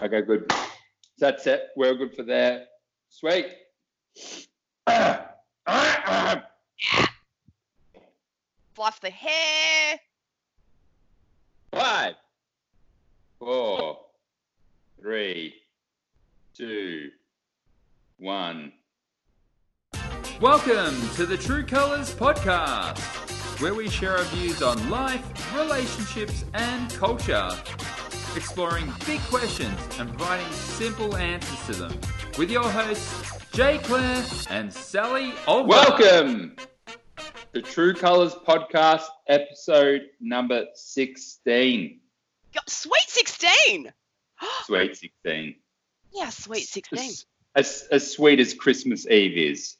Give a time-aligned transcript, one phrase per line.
[0.00, 0.52] Okay, good.
[1.18, 1.70] That's it.
[1.76, 2.66] We're good for there.
[3.08, 3.46] Sweet.
[4.86, 6.42] Five,
[8.74, 9.98] Fluff the hair.
[13.40, 13.98] four,
[15.00, 15.54] three,
[16.54, 17.08] two,
[18.18, 18.72] one.
[20.40, 22.98] Welcome to the True Colors Podcast,
[23.60, 27.50] where we share our views on life, relationships, and culture
[28.36, 32.00] exploring big questions and providing simple answers to them
[32.36, 35.68] with your hosts, Jay Claire and Sally Olver.
[35.68, 36.56] Welcome
[37.52, 42.00] to True Colors Podcast, episode number 16.
[42.66, 43.92] Sweet 16!
[44.64, 45.54] Sweet 16.
[46.12, 47.10] Yeah, sweet 16.
[47.54, 49.76] As, as sweet as Christmas Eve is.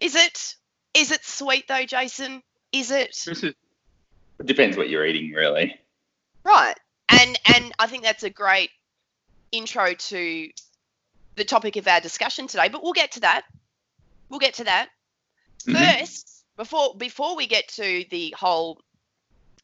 [0.00, 0.56] Is it?
[0.94, 2.42] Is it sweet though, Jason?
[2.72, 3.16] Is it?
[3.24, 3.54] Christmas,
[4.38, 5.78] it depends what you're eating, really.
[6.44, 6.74] Right.
[7.08, 8.70] And and I think that's a great
[9.52, 10.48] intro to
[11.36, 13.42] the topic of our discussion today, but we'll get to that.
[14.28, 14.88] We'll get to that.
[15.66, 15.76] Mhm.
[15.76, 18.80] First, before before we get to the whole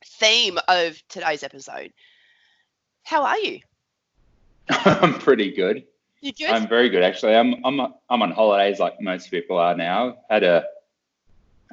[0.04, 1.92] theme of today's episode,
[3.04, 3.60] how are you?
[4.68, 5.84] I'm pretty good.
[6.20, 6.50] You good?
[6.50, 7.34] I'm very good, actually.
[7.34, 10.18] I'm I'm I'm on holidays like most people are now.
[10.28, 10.66] Had a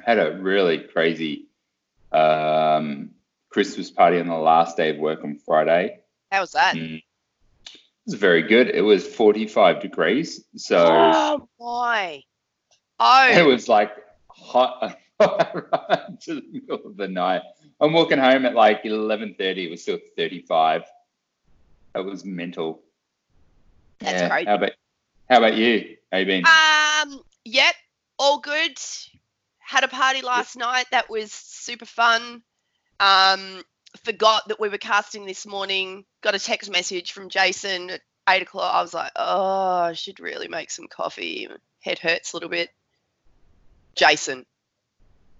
[0.04, 1.46] had a really crazy
[2.12, 3.10] um,
[3.54, 6.00] Christmas party on the last day of work on Friday.
[6.32, 6.74] How was that?
[6.74, 6.96] Mm.
[6.96, 8.68] It was very good.
[8.68, 11.46] It was 45 degrees, so Oh
[12.18, 12.24] it
[12.98, 13.92] Oh, was like
[14.28, 17.42] hot right to the middle of the night.
[17.80, 19.38] I'm walking home at like 11:30.
[19.38, 20.82] It was still 35.
[21.94, 22.82] It was mental.
[24.00, 24.46] That's crazy.
[24.46, 24.72] How about
[25.30, 25.96] how about you?
[26.10, 26.44] How you been?
[26.44, 27.76] um, yep,
[28.18, 28.76] all good.
[29.60, 30.86] Had a party last night.
[30.90, 32.42] That was super fun.
[33.00, 33.62] Um,
[34.04, 36.04] forgot that we were casting this morning.
[36.22, 38.74] Got a text message from Jason at eight o'clock.
[38.74, 41.48] I was like, oh, I should really make some coffee.
[41.80, 42.70] Head hurts a little bit.
[43.94, 44.44] Jason,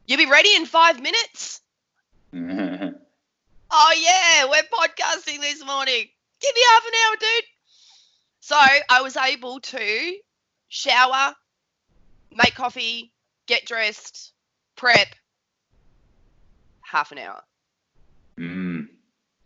[0.07, 1.61] you'll be ready in five minutes.
[3.77, 6.05] Oh yeah, we're podcasting this morning.
[6.41, 7.45] Give me half an hour, dude.
[8.39, 10.17] So I was able to
[10.69, 11.35] shower,
[12.31, 13.13] make coffee,
[13.47, 14.33] get dressed,
[14.77, 15.09] prep.
[16.91, 17.43] Half an hour.
[18.39, 18.89] Mm,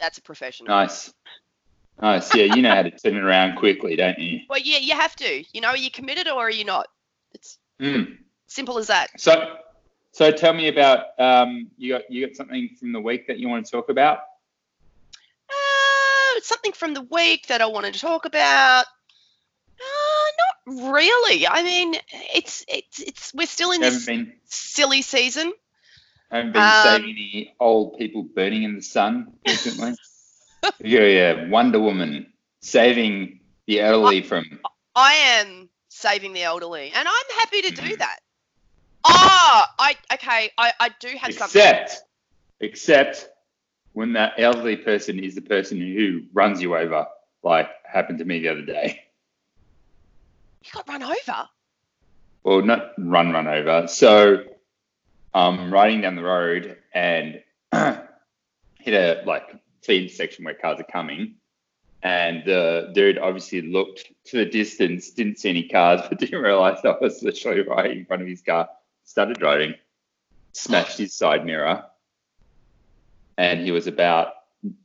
[0.01, 0.69] That's a professional.
[0.69, 1.13] nice.
[2.01, 2.33] Nice.
[2.35, 4.41] Yeah, you know how to turn it around quickly, don't you?
[4.49, 5.45] Well, yeah, you have to.
[5.53, 6.87] You know, are you committed or are you not?
[7.35, 8.19] It's Mm.
[8.47, 9.09] simple as that.
[9.21, 9.57] So,
[10.13, 13.49] so tell me about um, you got you got something from the week that you
[13.49, 14.21] want to talk about?
[15.49, 18.85] Uh, something from the week that I wanted to talk about.
[19.81, 21.47] Uh, not really.
[21.47, 21.95] I mean,
[22.35, 25.53] it's it's it's we're still in Haven't this been silly season.
[26.37, 29.95] Haven't been Um, saving any old people burning in the sun recently.
[30.81, 31.49] yeah, yeah.
[31.49, 34.45] Wonder Woman saving the elderly from.
[34.95, 37.99] I am saving the elderly, and I'm happy to do Mhm.
[37.99, 38.19] that.
[39.05, 40.51] Oh, I okay.
[40.59, 41.61] I, I do have something.
[41.63, 42.03] Except,
[42.61, 43.29] except
[43.93, 47.07] when that elderly person is the person who runs you over,
[47.43, 49.05] like happened to me the other day.
[50.65, 51.49] You got run over.
[52.43, 53.87] well, not run, run over.
[53.87, 54.45] So
[55.35, 59.49] I'm riding down the road and hit a like
[59.83, 61.35] feed section where cars are coming.
[62.03, 66.79] And the dude obviously looked to the distance, didn't see any cars, but didn't realize
[66.85, 68.69] I was literally right in front of his car.
[69.05, 69.75] Started driving,
[70.53, 71.85] smashed his side mirror,
[73.39, 74.35] and he was about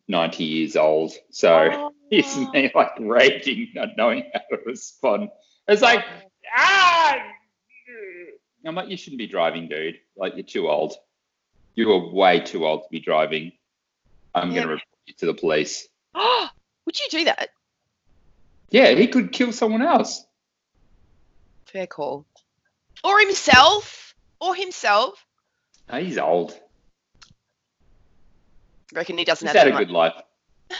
[0.07, 1.11] 90 years old.
[1.31, 2.51] So he's Oh.
[2.51, 5.29] me like raging, not knowing how to respond.
[5.67, 6.03] It's like,
[6.55, 7.17] ah!
[8.65, 9.99] I'm like, you shouldn't be driving, dude.
[10.15, 10.93] Like, you're too old.
[11.75, 13.51] You are way too old to be driving.
[14.33, 14.55] I'm Yeah.
[14.63, 15.87] going to report you to the police.
[16.15, 16.47] Oh,
[16.85, 17.49] would you do that?
[18.69, 20.25] Yeah, he could kill someone else.
[21.65, 22.25] Fair call.
[23.03, 24.15] Or himself.
[24.39, 25.25] Or himself.
[25.91, 26.57] No, he's old.
[28.93, 29.87] Reckon he doesn't He's have had a much.
[29.87, 30.13] good life.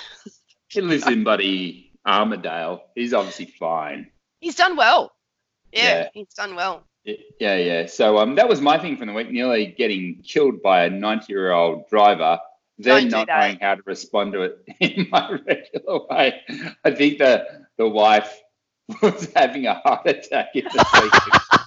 [0.70, 2.81] He lives in Buddy Armadale.
[2.96, 4.10] He's obviously fine.
[4.40, 5.12] He's done well.
[5.72, 6.10] Yeah, Yeah.
[6.16, 6.84] he's done well.
[7.06, 7.86] Yeah, yeah.
[7.88, 9.30] So um, that was my thing from the week.
[9.30, 12.40] Nearly getting killed by a 90-year-old driver,
[12.78, 13.40] then Don't that.
[13.40, 16.42] knowing how to respond to it in my regular way.
[16.84, 17.46] I think the
[17.78, 18.42] the wife
[19.02, 21.64] was having a heart attack in the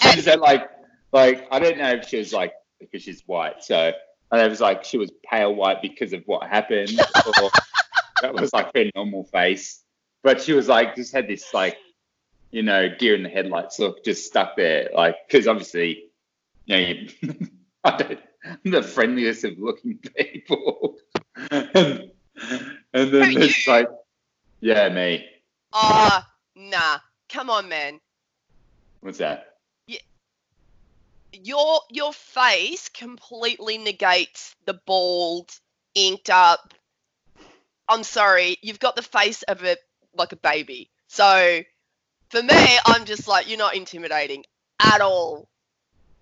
[0.14, 0.68] she said like
[1.12, 3.92] like I don't know if she was like because she's white, so
[4.30, 7.50] and it was like she was pale white because of what happened, or
[8.22, 9.82] that was like her normal face.
[10.22, 11.76] But she was like just had this like
[12.52, 16.04] you know, deer in the headlights look just stuck there, like because obviously,
[16.66, 17.08] you know, you,
[17.84, 20.96] I don't, I'm the friendliest of looking people,
[21.50, 22.10] and, and
[22.92, 23.88] then it's like,
[24.60, 25.26] Yeah, me.
[25.72, 26.98] Ah, nah.
[27.28, 27.98] Come on, man.
[29.00, 29.56] What's that?
[31.32, 35.50] Your your face completely negates the bald,
[35.94, 36.74] inked up.
[37.88, 39.78] I'm sorry, you've got the face of a
[40.14, 40.90] like a baby.
[41.08, 41.62] So
[42.32, 44.44] for me, I'm just like you're not intimidating
[44.80, 45.48] at all.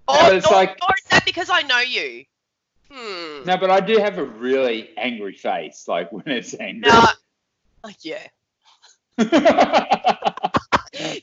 [0.09, 2.25] Or, No, it's or- like- or is that because I know you?
[2.91, 3.45] Hmm.
[3.47, 6.91] No, but I do have a really angry face, like when it's angry.
[6.91, 7.05] No.
[7.85, 8.27] Oh, yeah.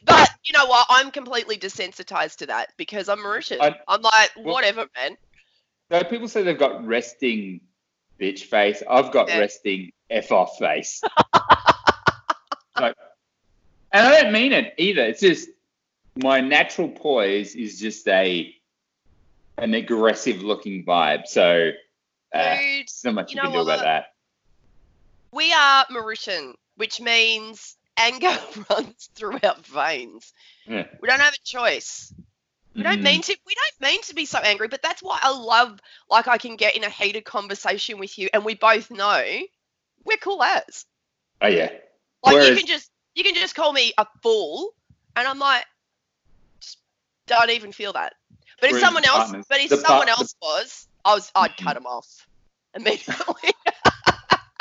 [0.06, 0.88] But you know what?
[0.90, 3.58] I'm completely desensitized to that because I'm Mauritian.
[3.62, 5.18] I- I'm like, Well- whatever, man.
[5.92, 7.60] so people say they've got resting
[8.20, 8.82] bitch face.
[8.90, 9.40] I've got Yeah.
[9.40, 11.02] resting f off face.
[12.80, 12.96] like,
[13.92, 15.04] and I don't mean it either.
[15.04, 15.50] It's just
[16.16, 18.54] my natural poise is just a
[19.58, 21.28] an aggressive looking vibe.
[21.28, 21.72] So
[22.34, 24.06] uh, Dude, not much you you, can do about that.
[25.32, 28.36] we are Mauritian, which means anger
[28.70, 30.34] runs through our veins.
[30.68, 30.86] Yeah.
[31.02, 32.14] We don't have a choice.
[32.76, 33.04] We don't Mm.
[33.04, 33.36] mean to.
[33.48, 35.80] We don't mean to be so angry, but that's why I love.
[36.12, 39.24] Like I can get in a heated conversation with you, and we both know
[40.06, 40.86] we're cool as.
[41.42, 41.72] Oh yeah.
[42.24, 44.76] Like you can just you can just call me a fool,
[45.16, 45.66] and I'm like,
[46.62, 46.78] just
[47.26, 48.14] don't even feel that.
[48.62, 51.58] But if someone else, partners- but if the someone part- else was, I was, I'd
[51.58, 52.06] cut them off
[52.76, 53.16] immediately.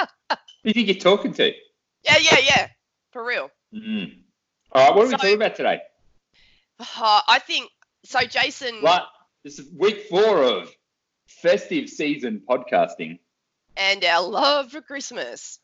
[0.01, 1.53] Who do you think you're talking to?
[2.03, 2.69] yeah, yeah, yeah,
[3.13, 3.51] for real.
[3.75, 4.23] Mm.
[4.73, 5.81] All right, what are we talking about today?
[6.81, 7.71] Uh, I think
[8.05, 8.21] so.
[8.21, 9.03] Jason Right,
[9.45, 10.71] this is week four of
[11.29, 13.19] festive season podcasting.
[13.77, 15.59] and our love for Christmas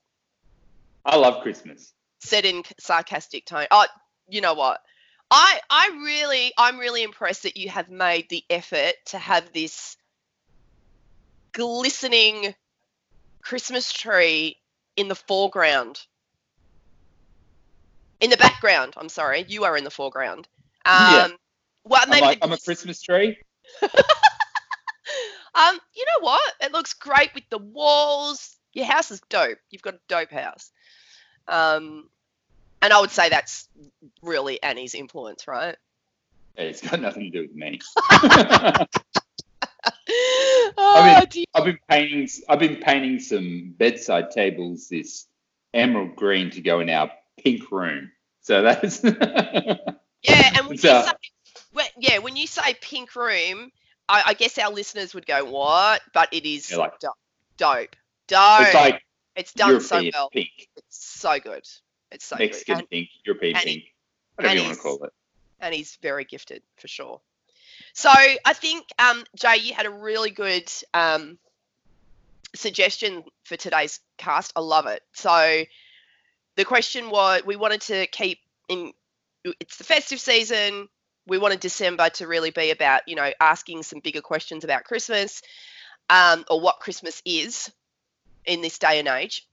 [1.04, 1.92] I love Christmas.
[2.22, 3.66] Said in sarcastic tone.
[3.70, 3.86] Oh,
[4.28, 4.80] you know what?
[5.30, 9.96] I I really I'm really impressed that you have made the effort to have this
[11.52, 12.54] glistening
[13.42, 14.56] Christmas tree
[14.96, 16.00] in the foreground.
[18.20, 20.46] In the background, I'm sorry, you are in the foreground.
[20.84, 21.28] Um, Yeah.
[21.84, 23.38] Well, I'm maybe like, the I'm a Christmas tree.
[25.54, 26.54] Um, you know what?
[26.60, 28.56] It looks great with the walls.
[28.72, 29.58] Your house is dope.
[29.70, 30.70] You've got a dope house.
[31.46, 32.08] Um,
[32.82, 33.68] and I would say that's
[34.22, 35.76] really Annie's influence, right?
[36.56, 37.80] It's got nothing to do with me.
[40.76, 41.44] oh, mean- dear.
[41.54, 42.28] I've been painting.
[42.48, 45.26] I've been painting some bedside tables this
[45.72, 47.10] emerald green to go in our
[47.42, 48.10] pink room.
[48.42, 49.76] So that's yeah.
[50.24, 51.06] And when you say,
[51.72, 53.70] when, yeah, when you say pink room,
[54.08, 57.14] I, I guess our listeners would go, "What?" But it is like- dope,
[57.56, 57.96] dope,
[58.28, 58.60] dope.
[58.62, 59.02] it's like
[59.36, 60.28] it's done so well.
[60.30, 61.66] pink, It's so good.
[62.12, 62.80] It's so Mexican good.
[62.80, 63.84] And, pink, European and- pink,
[64.36, 65.12] whatever you want to call it.
[65.60, 67.20] and he's very gifted for sure.
[67.94, 71.38] So I think um, Jay, you had a really good um,
[72.54, 74.52] suggestion for today's cast.
[74.56, 75.02] I love it.
[75.12, 75.64] So
[76.56, 78.38] the question was, we wanted to keep
[78.68, 78.92] in.
[79.44, 80.88] It's the festive season.
[81.26, 85.42] We wanted December to really be about, you know, asking some bigger questions about Christmas,
[86.10, 87.70] um, or what Christmas is
[88.44, 89.46] in this day and age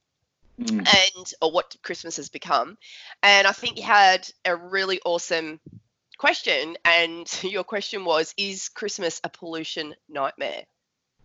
[0.59, 0.79] Mm.
[0.79, 2.77] and or what Christmas has become.
[3.23, 5.59] And I think you had a really awesome
[6.17, 10.63] question, and your question was, "Is Christmas a pollution nightmare?"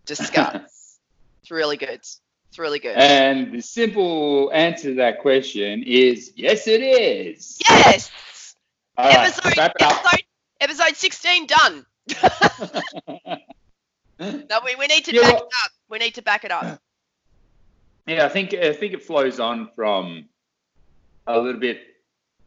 [0.05, 0.99] Discuss.
[1.41, 1.99] it's really good.
[1.99, 2.95] It's really good.
[2.95, 7.59] And the simple answer to that question is yes, it is.
[7.67, 8.55] yes.
[8.97, 9.91] All right, episode, wrap it up.
[9.91, 10.23] episode
[10.61, 11.85] episode sixteen done.
[14.17, 15.71] No, we, we need to back it up.
[15.89, 16.79] We need to back it up.
[18.07, 20.25] Yeah, I think I think it flows on from
[21.27, 21.81] a little bit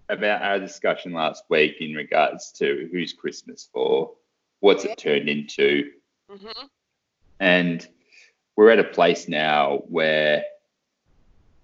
[0.09, 4.13] about our discussion last week in regards to who's Christmas for,
[4.61, 5.91] what's it turned into,
[6.31, 6.67] hmm
[7.41, 7.87] and
[8.57, 10.43] we're at a place now where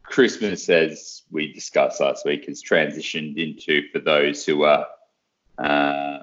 [0.05, 4.87] Christmas, as we discussed last week, has transitioned into for those who are
[5.59, 6.19] uh,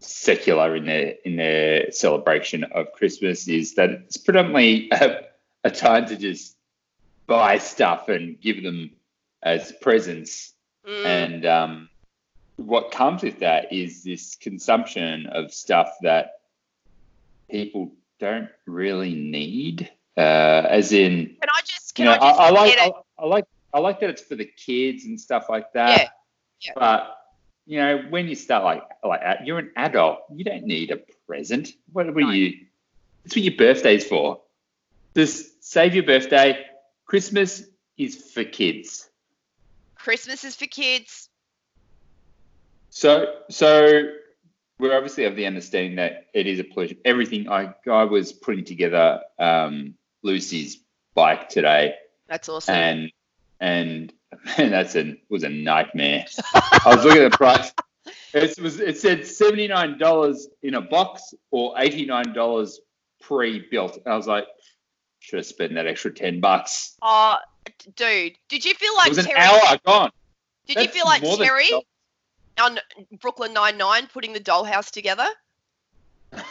[0.00, 5.20] secular in their in their celebration of Christmas, is that it's predominantly a,
[5.64, 6.56] a time to just
[7.26, 8.90] buy stuff and give them
[9.42, 10.52] as presents
[10.86, 11.88] Mm, and um,
[12.56, 16.40] what comes with that is this consumption of stuff that
[17.50, 19.90] people don't really need.
[20.16, 22.80] Uh, as in, can I just you can know, I just I, I like get
[22.80, 22.94] I, it?
[23.18, 26.00] I like I like that it's for the kids and stuff like that.
[26.00, 26.08] Yeah,
[26.60, 26.72] yeah.
[26.74, 27.16] But
[27.64, 31.70] you know, when you start like like you're an adult, you don't need a present.
[31.92, 32.30] What were No.
[32.30, 32.66] you?
[33.24, 34.40] That's what your birthday's for.
[35.14, 36.64] Just save your birthday.
[37.06, 37.64] Christmas
[37.98, 39.08] is for kids.
[39.94, 41.28] Christmas is for kids.
[42.90, 44.02] So, so
[44.78, 46.96] we're obviously of the understanding that it is a pleasure.
[47.04, 50.80] Everything I I was putting together um, Lucy's
[51.14, 51.94] bike today,
[52.26, 52.74] That's awesome.
[52.74, 53.12] and
[53.60, 54.12] and
[54.56, 56.26] and that's a was a nightmare.
[56.54, 57.72] I was looking at the price.
[58.34, 62.80] It was it said seventy nine dollars in a box or eighty nine dollars
[63.20, 63.98] pre built.
[64.04, 64.46] I was like,
[65.22, 66.96] should have spent that extra ten bucks.
[67.00, 67.36] Oh,
[67.94, 69.40] dude, did you feel like it was an Terry?
[69.40, 70.10] hour gone.
[70.66, 71.70] Did you feel like Terry
[72.60, 72.78] on
[73.20, 75.28] Brooklyn Nine Nine putting the dollhouse together?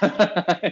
[0.01, 0.71] yeah.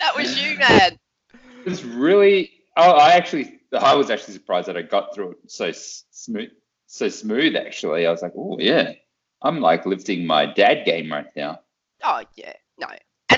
[0.00, 0.96] That was you, man.
[1.32, 2.52] It was really.
[2.76, 6.50] Oh, I actually, I was actually surprised that I got through it so smooth,
[6.86, 7.56] so smooth.
[7.56, 8.92] Actually, I was like, oh yeah,
[9.42, 11.60] I'm like lifting my dad game right now.
[12.04, 12.86] Oh yeah, no.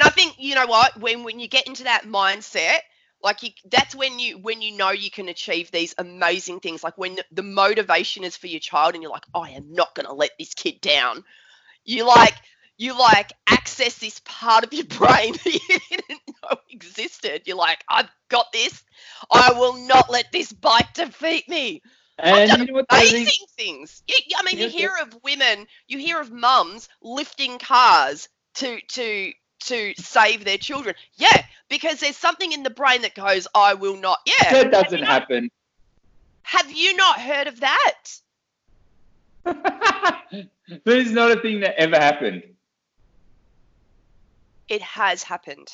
[0.01, 2.79] And I think you know what when when you get into that mindset,
[3.23, 6.83] like you, that's when you when you know you can achieve these amazing things.
[6.83, 9.95] Like when the, the motivation is for your child, and you're like, I am not
[9.95, 11.23] going to let this kid down.
[11.85, 12.33] You like
[12.79, 17.43] you like access this part of your brain that you didn't know existed.
[17.45, 18.83] You're like, I've got this.
[19.31, 21.83] I will not let this bike defeat me.
[22.17, 22.89] And you know what?
[22.89, 24.03] the other thing- amazing things.
[24.09, 29.33] You, I mean, you hear of women, you hear of mums lifting cars to to
[29.61, 30.95] to save their children.
[31.17, 34.19] Yeah, because there's something in the brain that goes, I will not.
[34.27, 34.63] Yeah.
[34.65, 35.51] That doesn't happen.
[36.43, 38.05] Have you not heard of that?
[40.85, 42.43] There's not a thing that ever happened.
[44.69, 45.69] It has happened.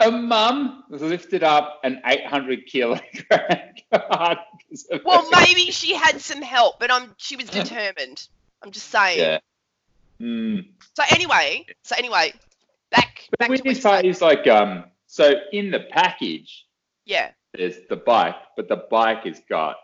[0.00, 3.02] A mum lifted up an 800 kilogram
[3.92, 4.38] card.
[4.58, 8.26] because of Well, maybe she had some help, but I'm she was determined.
[8.62, 9.18] I'm just saying.
[9.18, 9.38] Yeah.
[10.20, 10.68] Mm.
[10.94, 12.32] So anyway, so anyway,
[12.90, 16.66] back But back the to weirdest part is like, um, so in the package,
[17.04, 17.30] yeah.
[17.52, 19.76] there's the bike, but the bike has got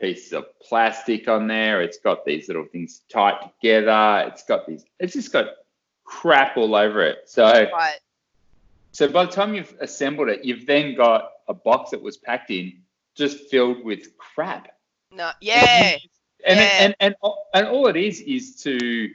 [0.00, 1.80] pieces of plastic on there.
[1.82, 4.28] It's got these little things tied together.
[4.28, 4.84] It's got these.
[4.98, 5.46] It's just got
[6.04, 7.18] crap all over it.
[7.26, 7.98] So, Right.
[8.92, 12.50] so by the time you've assembled it, you've then got a box that was packed
[12.50, 12.82] in
[13.14, 14.68] just filled with crap.
[15.10, 15.30] No.
[15.40, 15.96] Yeah.
[16.44, 16.78] And Yeah.
[16.80, 17.14] and and
[17.54, 19.10] and all it is is to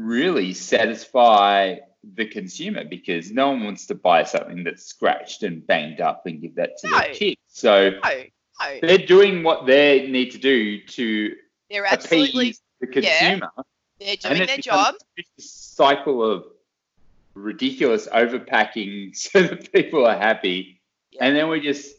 [0.00, 1.76] really satisfy
[2.14, 6.40] the consumer because no one wants to buy something that's scratched and banged up and
[6.40, 6.98] give that to No.
[6.98, 7.36] their kids.
[7.48, 7.98] So No.
[8.60, 8.78] No.
[8.82, 11.34] they're doing what they need to do to
[11.68, 13.50] They're absolutely appease the consumer.
[13.98, 14.94] they're doing their job.
[15.18, 16.44] a cycle of
[17.34, 20.80] ridiculous overpacking so that people are happy.
[21.12, 21.26] Yeah.
[21.26, 21.96] And then we just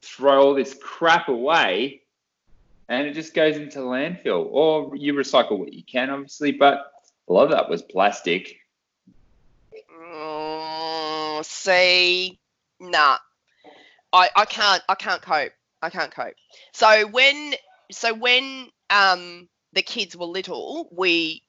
[0.00, 2.02] throw all this crap away
[2.88, 4.46] and it just goes into landfill.
[4.50, 6.91] Or you recycle what you can, obviously, but
[7.28, 8.56] a lot of that was plastic.
[9.90, 12.38] Mm, see,
[12.80, 13.18] nah.
[14.12, 15.52] I, I can't I can't cope.
[15.80, 16.34] I can't cope.
[16.72, 17.54] So when
[17.90, 21.42] so when um the kids were little, we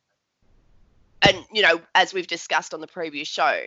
[1.22, 3.60] and you know, as we've discussed on the previous show,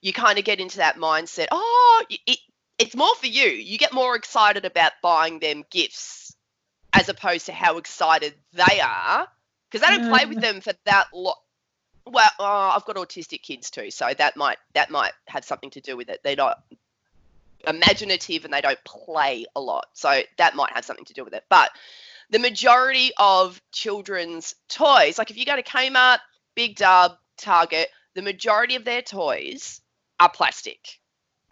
[0.00, 2.38] you kind of get into that mindset, oh, it
[2.78, 3.48] it's more for you.
[3.48, 6.34] You get more excited about buying them gifts
[6.92, 9.28] as opposed to how excited they are
[9.72, 10.42] because they don't play with mm.
[10.42, 11.34] them for that long.
[12.04, 15.80] Well, oh, I've got autistic kids too, so that might that might have something to
[15.80, 16.20] do with it.
[16.22, 16.62] They're not
[17.66, 21.32] imaginative and they don't play a lot, so that might have something to do with
[21.32, 21.44] it.
[21.48, 21.70] But
[22.30, 26.18] the majority of children's toys, like if you go to Kmart,
[26.54, 29.80] Big Dub, Target, the majority of their toys
[30.18, 30.98] are plastic.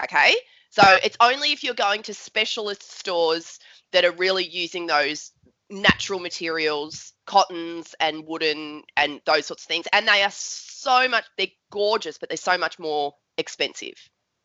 [0.03, 0.35] Okay,
[0.71, 3.61] so it's only if you're going to specialist stores
[3.93, 5.33] that are really using those
[5.71, 9.87] natural materials, cottons and wooden and those sorts of things.
[9.93, 13.95] And they are so much, they're gorgeous, but they're so much more expensive.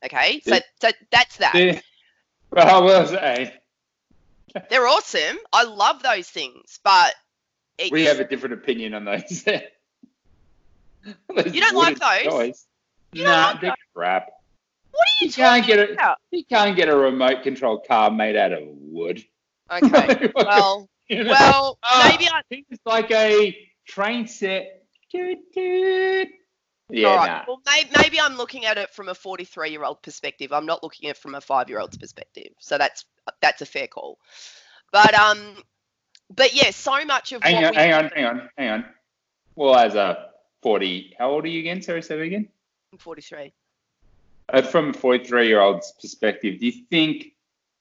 [0.04, 0.40] Okay.
[0.42, 1.56] So, so that's that.
[1.56, 1.80] Yeah.
[2.52, 3.56] Well, I will say,
[4.70, 5.38] They're awesome.
[5.52, 7.16] I love those things, but
[7.80, 9.44] it's, we have a different opinion on those.
[9.44, 9.62] Those
[11.54, 12.34] You don't like those?
[12.34, 12.66] toys.
[13.14, 14.30] You nah, like they're crap.
[14.92, 16.18] what are you You can't get about?
[16.30, 19.24] You can't get a remote control car made out of wood.
[19.72, 20.32] Okay.
[20.36, 21.32] Well, You know?
[21.32, 22.42] well, Ah, maybe I.
[22.50, 23.56] Things like a
[23.88, 24.84] train set.
[25.12, 26.28] Doot, doot.
[26.90, 27.28] Yeah, all right.
[27.28, 27.44] nah.
[27.48, 30.52] Well, maybe, maybe I'm looking at it from a 43 year old perspective.
[30.52, 32.50] I'm not looking at it from a five year old's perspective.
[32.60, 33.06] So that's
[33.42, 34.20] that's a fair call.
[34.92, 35.64] But um,
[36.36, 38.86] but yeah, so much of Hang what on, we hang on, hang on, hang on.
[39.56, 40.30] Well, as a
[40.62, 41.82] 40, how old are you again?
[41.82, 42.50] Sorry, say that again.
[43.00, 43.54] 43.
[44.50, 47.28] Uh, from a 43 year old's perspective, do you think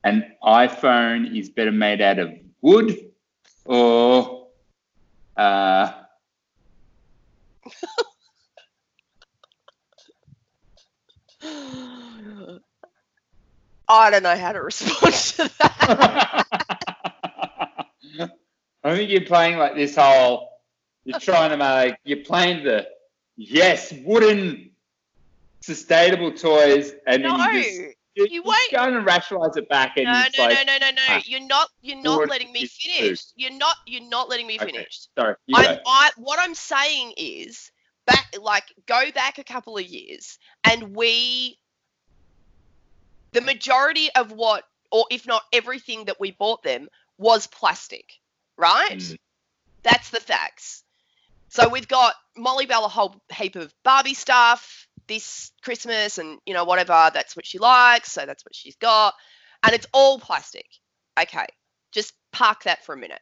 [0.02, 2.96] an iPhone is better made out of wood
[3.64, 4.48] or
[5.36, 5.92] uh,
[13.86, 16.46] I don't know how to respond to that.
[18.84, 20.50] I think you're playing like this whole.
[21.04, 21.96] You're trying to make.
[22.04, 22.86] You're playing the
[23.36, 24.70] yes wooden
[25.60, 28.70] sustainable toys, and no, then you just you, You you wait.
[28.72, 31.02] go and rationalize it back, and No, no, like, no, no, no, no.
[31.08, 31.68] ah, You're not.
[31.82, 33.24] You're not letting me finish.
[33.36, 33.76] You're not.
[33.86, 34.72] You're not letting me Okay.
[34.72, 35.08] finish.
[35.18, 35.78] sorry, you I'm.
[35.86, 37.70] I, what I'm saying is,
[38.06, 41.58] back like go back a couple of years, and we,
[43.32, 48.04] the majority of what, or if not everything that we bought them was plastic,
[48.56, 49.00] right?
[49.00, 49.16] Mm.
[49.82, 50.82] That's the facts.
[51.48, 56.54] So we've got Molly Bell a whole heap of Barbie stuff this Christmas, and you
[56.54, 57.10] know whatever.
[57.12, 59.14] That's what she likes, so that's what she's got,
[59.62, 60.66] and it's all plastic.
[61.20, 61.46] Okay,
[61.92, 63.20] just park that for a minute.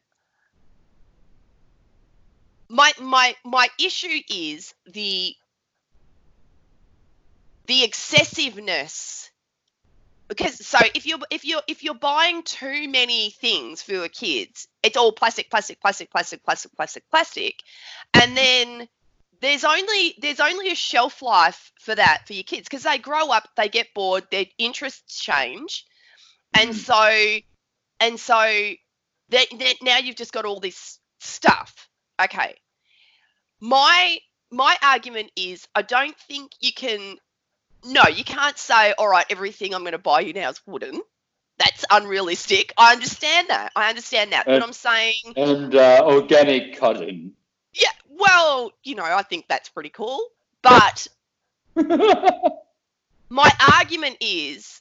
[2.68, 5.34] My my my issue is the
[7.66, 9.30] the excessiveness
[10.28, 14.68] because so if you're if you're if you're buying too many things for your kids
[14.82, 17.62] it's all plastic plastic plastic plastic plastic plastic plastic
[18.14, 18.88] and then
[19.42, 23.30] there's only there's only a shelf life for that for your kids because they grow
[23.30, 25.84] up they get bored their interests change.
[26.54, 26.74] And Mm.
[26.74, 27.40] so
[28.00, 28.72] and so
[29.30, 31.88] that, that now you've just got all this stuff.
[32.22, 32.54] Okay.
[33.60, 34.18] My
[34.50, 37.16] my argument is i don't think you can
[37.86, 41.00] no you can't say all right everything i'm going to buy you now is wooden.
[41.58, 42.72] That's unrealistic.
[42.76, 43.72] I understand that.
[43.76, 44.46] I understand that.
[44.46, 47.32] But Uh, i'm saying and uh, organic cotton.
[47.72, 47.88] yeah
[48.22, 50.20] well you know i think that's pretty cool
[50.62, 51.08] but
[53.28, 54.80] my argument is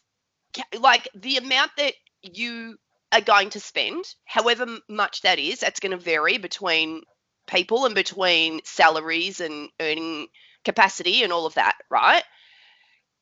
[0.80, 2.78] like the amount that you
[3.12, 7.02] are going to spend however much that is that's going to vary between
[7.48, 10.28] people and between salaries and earning
[10.64, 12.24] capacity and all of that right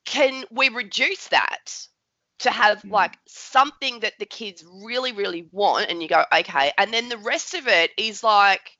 [0.05, 1.87] can we reduce that
[2.39, 2.91] to have Mhm.
[2.91, 7.17] like something that the kids really really want and you go okay and then the
[7.17, 8.77] rest of it is like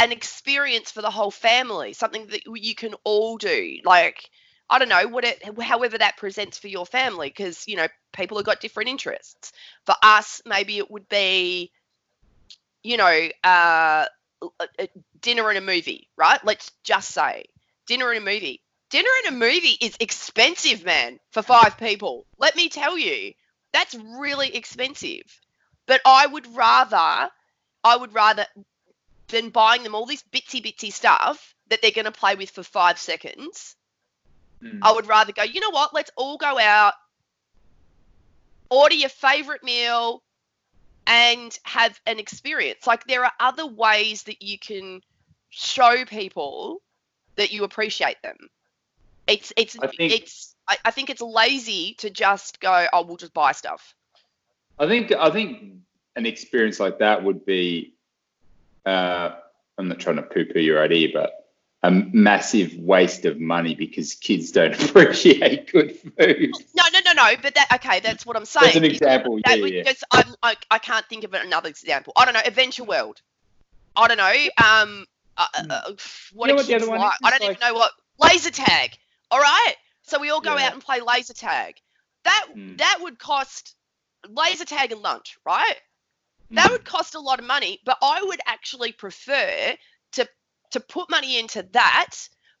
[0.00, 3.76] an experience for the whole family, something that you can all do.
[3.84, 4.28] Like,
[4.68, 8.38] I don't know, what it, however that presents for your family, because you know people
[8.38, 9.52] have got different interests.
[9.84, 11.70] For us, maybe it would be,
[12.82, 14.06] you know, uh,
[14.42, 14.88] a, a
[15.20, 16.42] dinner and a movie, right?
[16.44, 17.44] Let's just say
[17.86, 18.62] dinner and a movie.
[18.90, 22.26] Dinner and a movie is expensive, man, for five people.
[22.38, 23.32] Let me tell you,
[23.72, 25.22] that's really expensive.
[25.86, 27.28] But I would rather,
[27.84, 28.46] I would rather
[29.30, 32.62] than buying them all this bitsy bitsy stuff that they're going to play with for
[32.62, 33.76] five seconds.
[34.62, 34.80] Mm.
[34.82, 35.94] I would rather go, you know what?
[35.94, 36.94] Let's all go out,
[38.68, 40.22] order your favorite meal,
[41.06, 42.86] and have an experience.
[42.86, 45.00] Like, there are other ways that you can
[45.48, 46.82] show people
[47.36, 48.36] that you appreciate them.
[49.26, 53.16] It's, it's, I think- it's, I, I think it's lazy to just go, oh, we'll
[53.16, 53.94] just buy stuff.
[54.78, 55.74] I think I think
[56.16, 57.94] an experience like that would be.
[58.86, 59.36] Uh,
[59.78, 61.32] I'm not trying to poo-poo your idea, but
[61.82, 66.52] a massive waste of money because kids don't appreciate good food.
[66.74, 67.32] No, no, no, no.
[67.42, 68.64] But that, okay, that's what I'm saying.
[68.66, 69.38] That's an is- example.
[69.38, 69.82] Yeah, that would yeah.
[69.84, 72.12] just I'm, I, I can't think of another example.
[72.16, 72.40] I don't know.
[72.44, 73.20] Adventure World.
[73.96, 74.64] I don't know.
[74.64, 75.92] Um, uh, uh, uh,
[76.34, 77.12] what You know what the other one like?
[77.12, 77.18] is?
[77.24, 78.90] I don't even know what laser tag.
[79.30, 79.74] All right.
[80.02, 80.66] So we all go Yeah.
[80.66, 81.76] out and play laser tag.
[82.24, 82.76] That Mm.
[82.78, 83.74] that would cost
[84.28, 85.76] laser tag and lunch, right?
[86.52, 89.74] That would cost a lot of money, but I would actually prefer
[90.12, 90.28] to
[90.72, 92.16] to put money into that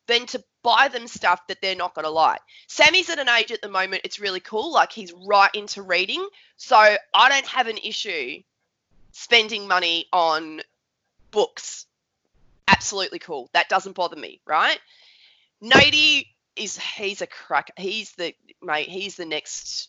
[0.06, 2.40] than to buy them stuff that they're not going to like.
[2.68, 4.72] Sammy's at an age at the moment, it's really cool.
[4.72, 6.26] Like he's right into reading.
[6.56, 8.42] So I don't have an issue
[9.12, 10.60] spending money on
[11.30, 11.86] books.
[12.66, 13.48] Absolutely cool.
[13.52, 14.78] That doesn't bother me, right?
[15.62, 16.26] Nady
[16.56, 17.70] is he's a crack.
[17.76, 19.88] He's the mate, he's the next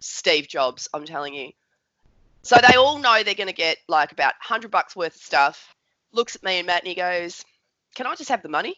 [0.00, 1.52] Steve Jobs, I'm telling you.
[2.42, 5.74] So they all know they're going to get like about 100 bucks worth of stuff.
[6.12, 7.44] Looks at me and Matt and he goes,
[7.94, 8.74] Can I just have the money?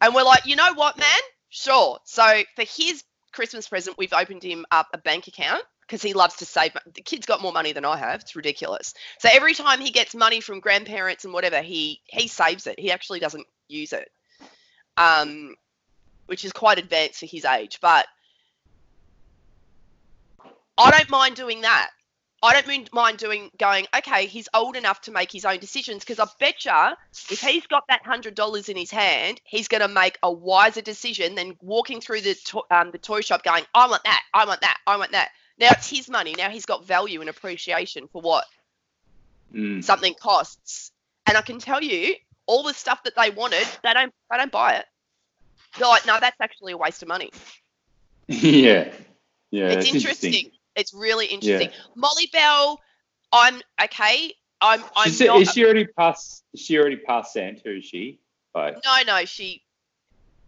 [0.00, 1.20] And we're like, You know what, man?
[1.48, 1.98] Sure.
[2.04, 6.36] So for his Christmas present, we've opened him up a bank account because he loves
[6.36, 6.72] to save.
[6.92, 8.20] The kid's got more money than I have.
[8.22, 8.94] It's ridiculous.
[9.18, 12.78] So every time he gets money from grandparents and whatever, he he saves it.
[12.78, 14.10] He actually doesn't use it,
[14.96, 15.54] um,
[16.26, 17.78] which is quite advanced for his age.
[17.80, 18.06] But
[20.76, 21.90] I don't mind doing that.
[22.42, 23.86] I don't mind doing going.
[23.96, 26.96] Okay, he's old enough to make his own decisions because I betcha
[27.30, 30.82] if he's got that hundred dollars in his hand, he's going to make a wiser
[30.82, 34.44] decision than walking through the to- um, the toy shop going, "I want that, I
[34.44, 36.34] want that, I want that." Now it's his money.
[36.36, 38.44] Now he's got value and appreciation for what
[39.54, 39.84] Mm.
[39.84, 40.90] something costs.
[41.26, 44.52] And I can tell you, all the stuff that they wanted, they don't they don't
[44.52, 44.84] buy it.
[45.78, 47.30] They're like, no, that's actually a waste of money.
[48.28, 48.92] yeah,
[49.50, 49.68] yeah.
[49.68, 50.50] it's that's interesting.
[50.76, 51.70] It's really interesting.
[51.94, 52.80] Molly Bell,
[53.32, 54.34] I'm okay.
[54.60, 55.40] I'm I'm She's, not.
[55.40, 56.42] is she already past?
[56.52, 57.76] Is she already past Santa?
[57.76, 58.20] Is she?
[58.54, 59.62] Like, no, no, she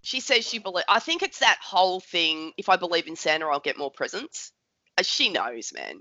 [0.02, 0.84] she says she believe.
[0.88, 2.52] I think it's that whole thing.
[2.56, 4.52] If I believe in Santa, I'll get more presents.
[4.96, 6.00] Uh, she knows, man.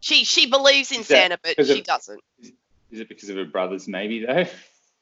[0.00, 2.20] She she believes in Santa, but she of- doesn't.
[2.90, 4.44] Is it because of her brothers, maybe though?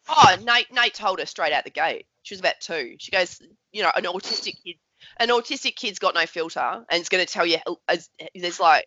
[0.08, 2.06] Oh, Nate Nate told her straight out the gate.
[2.22, 2.96] She was about two.
[2.98, 3.40] She goes,
[3.72, 4.76] you know, an autistic kid,
[5.18, 7.58] an autistic kid's got no filter, and it's going to tell you.
[7.88, 8.86] As there's like,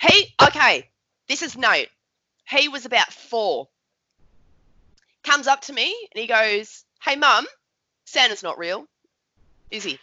[0.00, 0.88] he okay.
[1.28, 1.88] This is Nate.
[2.48, 3.68] He was about four.
[5.22, 7.46] Comes up to me and he goes, "Hey, mum,
[8.04, 8.86] Santa's not real,
[9.70, 9.98] is he?"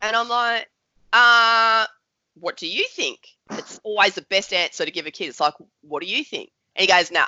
[0.00, 0.68] And I'm like,
[1.12, 1.86] "Uh,
[2.34, 5.28] what do you think?" It's always the best answer to give a kid.
[5.28, 7.26] It's like, "What do you think?" And he goes, "Nah,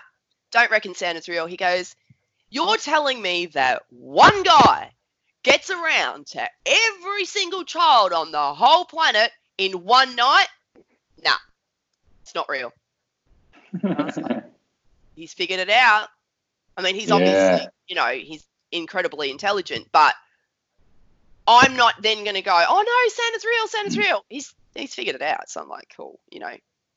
[0.52, 1.96] don't reckon Santa's real." He goes,
[2.48, 4.95] "You're telling me that one guy
[5.46, 10.48] gets around to every single child on the whole planet in one night?
[11.24, 11.37] Nah,
[12.22, 12.72] it's not real."
[15.14, 16.09] He's figured it out.
[16.76, 20.14] I mean, he's obviously, you know, he's incredibly intelligent, but
[21.46, 24.24] I'm not then going to go, oh no, Santa's real, Santa's real.
[24.28, 25.48] He's he's figured it out.
[25.48, 26.52] So I'm like, cool, you know.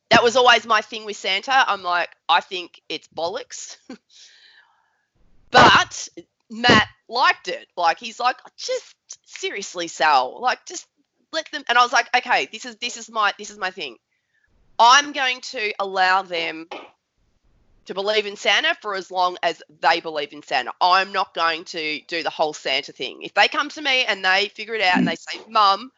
[0.09, 1.53] That was always my thing with Santa.
[1.53, 3.77] I'm like, I think it's bollocks.
[5.51, 6.09] but
[6.49, 7.67] Matt liked it.
[7.75, 8.95] Like he's like, just
[9.25, 10.87] seriously, Sal, like just
[11.31, 11.63] let them.
[11.67, 13.97] And I was like, okay, this is this is my this is my thing.
[14.77, 16.67] I'm going to allow them
[17.85, 20.71] to believe in Santa for as long as they believe in Santa.
[20.79, 23.23] I'm not going to do the whole Santa thing.
[23.23, 25.19] If they come to me and they figure it out and they mm.
[25.19, 25.91] say, "Mum,"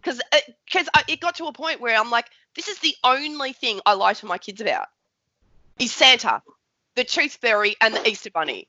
[0.00, 0.20] because
[0.64, 3.80] because uh, it got to a point where I'm like, this is the only thing
[3.84, 4.86] I lie to my kids about
[5.78, 6.42] is Santa,
[6.94, 8.68] the Tooth Fairy, and the Easter Bunny.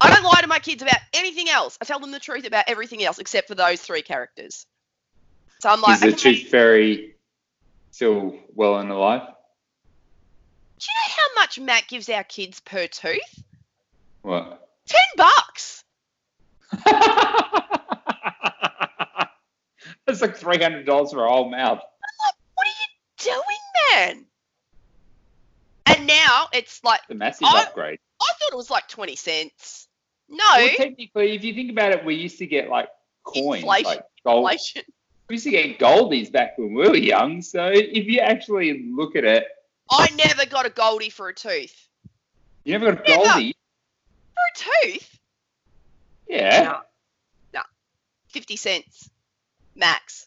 [0.00, 1.76] I don't lie to my kids about anything else.
[1.80, 4.66] I tell them the truth about everything else except for those three characters.
[5.60, 7.14] So I'm like, Is the tooth fairy
[7.90, 9.22] still well and alive?
[10.78, 13.42] do you know how much Matt gives our kids per tooth?
[14.22, 14.66] What?
[14.86, 15.84] Ten bucks.
[20.06, 21.80] That's like three hundred dollars for a whole mouth.
[22.54, 22.86] What are you
[23.18, 24.26] doing, man?
[25.86, 27.98] And now it's like The massive I- upgrade.
[28.22, 29.86] I thought it was like twenty cents.
[30.30, 32.88] No, Well, technically, if you think about it, we used to get like
[33.24, 33.84] coins, Inflation.
[33.90, 34.44] like gold.
[34.50, 34.82] inflation.
[35.28, 37.42] We used to get goldies back when we were young.
[37.42, 39.44] So if you actually look at it,
[39.90, 41.74] I never got a goldie for a tooth.
[42.64, 43.24] you never got a Never.
[43.24, 43.56] goldie.
[44.34, 45.18] For a tooth?
[46.28, 46.62] Yeah.
[46.62, 46.80] No.
[47.54, 47.60] No.
[48.28, 49.10] Fifty cents
[49.74, 50.26] max.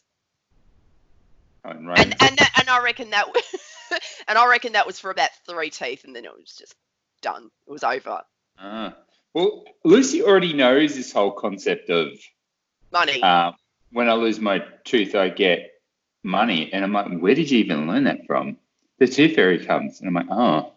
[1.64, 3.42] And And and that, and I reckon that was,
[4.28, 6.74] and I reckon that was for about three teeth, and then it was just
[7.22, 7.50] done.
[7.66, 8.20] It was over.
[8.58, 8.94] Ah.
[9.34, 12.08] Well, Lucy already knows this whole concept of
[12.92, 13.22] Money.
[13.22, 13.52] uh,
[13.92, 15.72] when I lose my tooth, I get
[16.22, 16.72] money.
[16.72, 18.56] And I'm like, where did you even learn that from?
[18.98, 20.00] The tooth fairy comes.
[20.00, 20.72] And I'm like, oh.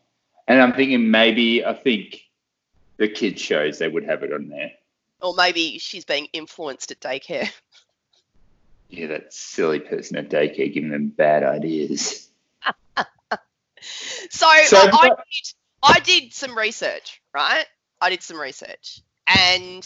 [0.47, 2.21] And I'm thinking maybe, I think
[2.97, 4.71] the kids' shows, they would have it on there.
[5.21, 7.49] or maybe she's being influenced at daycare.
[8.89, 12.29] Yeah, that silly person at daycare giving them bad ideas.
[14.29, 15.13] So, So, I did
[15.83, 17.65] I did some research, right?
[17.99, 19.85] I did some research, and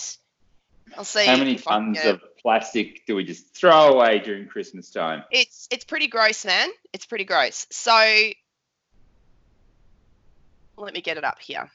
[0.98, 1.26] I'll see.
[1.26, 4.90] How many if I can tons of plastic do we just throw away during Christmas
[4.90, 5.24] time?
[5.32, 6.70] It's it's pretty gross, man.
[6.94, 7.68] It's pretty gross.
[7.72, 7.94] So
[10.78, 11.70] let me get it up here.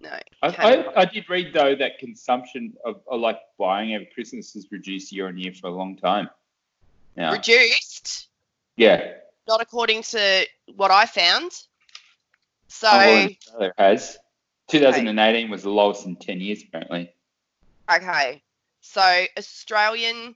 [0.00, 0.10] No.
[0.42, 0.48] I.
[0.48, 5.12] I, I did read though that consumption of, of like buying over Christmas has reduced
[5.12, 6.28] year on year for a long time.
[7.16, 8.28] Now, reduced,
[8.76, 9.12] yeah,
[9.46, 11.52] not according to what I found.
[12.68, 14.18] So oh, has.
[14.68, 17.12] 2018 was the lowest in 10 years apparently.
[17.92, 18.42] okay,
[18.80, 20.34] so Australian.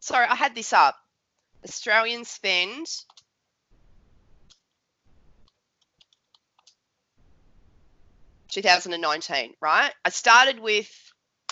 [0.00, 0.96] Sorry, I had this up.
[1.64, 2.86] Australian spend.
[8.50, 9.92] Two thousand and nineteen, right?
[10.04, 10.88] I started with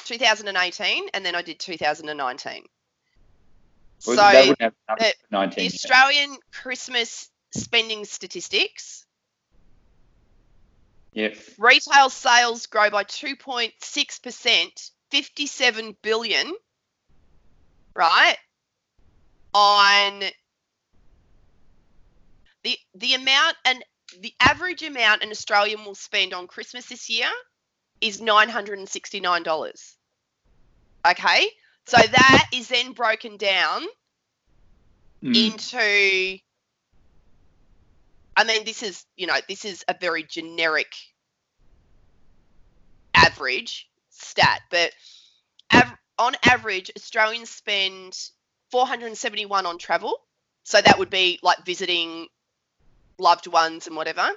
[0.07, 2.09] 2018, and then I did 2019.
[2.14, 2.76] So Well, that
[4.61, 5.67] have the- the.
[5.67, 9.07] Australian Christmas spending statistics
[11.13, 11.39] Yep.
[11.59, 16.55] retail sales grow by 2.6%, 57 billion,
[17.95, 18.37] right?
[19.55, 20.23] On
[22.63, 23.83] the the amount and
[24.21, 27.31] the average amount an Australian will spend on Christmas this year
[28.01, 29.97] is $969.
[31.07, 31.51] Okay?
[31.87, 33.83] So that is then broken down
[35.25, 35.35] Mm.
[35.35, 36.38] into
[38.37, 40.94] I mean this is you know this is a very generic
[43.14, 44.92] average stat but
[45.72, 48.14] av- on average Australians spend
[48.70, 50.18] 471 on travel
[50.64, 52.29] so that would be like visiting
[53.18, 54.29] loved ones and whatever.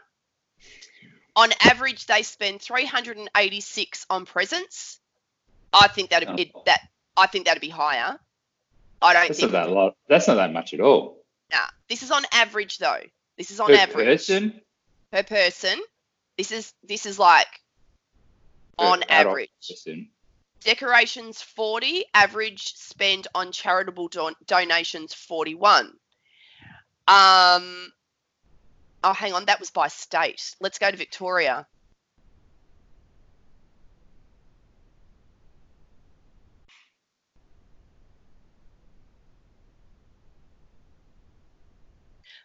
[1.35, 4.99] On average, they spend 386 on presents.
[5.73, 6.63] I think that it, Oh.
[6.65, 6.81] that
[7.19, 8.17] I think that'd be higher.
[9.01, 9.51] I don't That's think.
[9.51, 9.95] not that lot.
[10.07, 11.23] That's not that much at all.
[11.51, 13.01] Nah, this is on average though.
[13.37, 14.61] This is on per average person.
[15.11, 15.79] per person.
[16.37, 17.47] This is this is like
[18.77, 19.49] per on average.
[19.69, 20.09] person.
[20.61, 25.93] Decorations 40, average spend on charitable don- donations 41.
[27.07, 27.91] Um
[29.01, 30.55] Oh, hang on, that was by state.
[30.59, 31.65] Let's go to Victoria.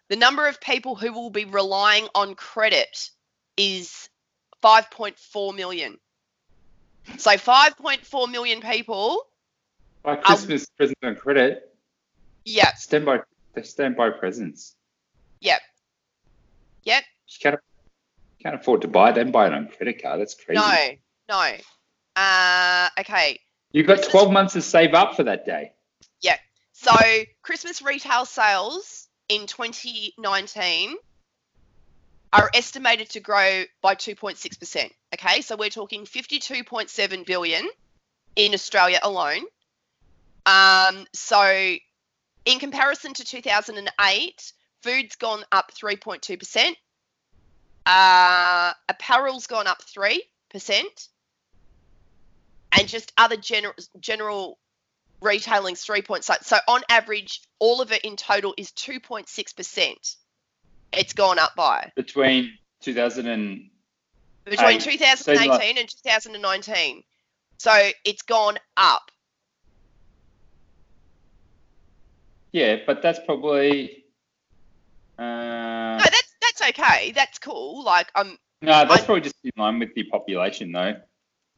[0.09, 3.11] The number of people who will be relying on credit
[3.57, 4.09] is
[4.63, 5.99] 5.4 million.
[7.19, 9.27] So 5.4 million people.
[10.03, 11.75] By Christmas presents on credit.
[12.45, 13.21] Yeah, Stand by.
[13.63, 14.75] Stand by presents.
[15.41, 15.61] Yep.
[16.83, 17.05] Yep.
[17.29, 17.61] You can't,
[18.39, 19.31] you can't afford to buy them.
[19.31, 20.21] Buy it on credit card.
[20.21, 20.61] That's crazy.
[20.61, 20.89] no,
[21.29, 21.53] no.
[22.17, 23.41] Uh, okay.
[23.73, 25.73] You've got Christmas- 12 months to save up for that day.
[26.21, 26.37] Yeah.
[26.73, 26.93] So
[27.43, 30.97] Christmas retail sales in 2019
[32.33, 34.91] are estimated to grow by 2.6%.
[35.15, 37.69] Okay, so we're talking 52.7 billion
[38.37, 39.45] in Australia alone.
[40.45, 41.77] Um, so
[42.45, 46.75] in comparison to 2008, food's gone up 3.2%.
[47.87, 50.19] Uh, apparel's gone up 3%.
[52.77, 54.59] And just other general general
[55.25, 60.17] retailing's three point so so on average all of it in total is 2.6%
[60.93, 61.91] it's gone up by.
[61.97, 63.71] Between 2000 and
[64.45, 67.03] between 2018 like- and 2019
[67.59, 69.11] so it's gone up.
[72.53, 74.05] Yeah, but that's probably.
[75.19, 77.13] Uh, no that's that's okay.
[77.13, 77.85] That's cool.
[77.85, 80.95] Like um no, that's I- probably just in line with the population, though.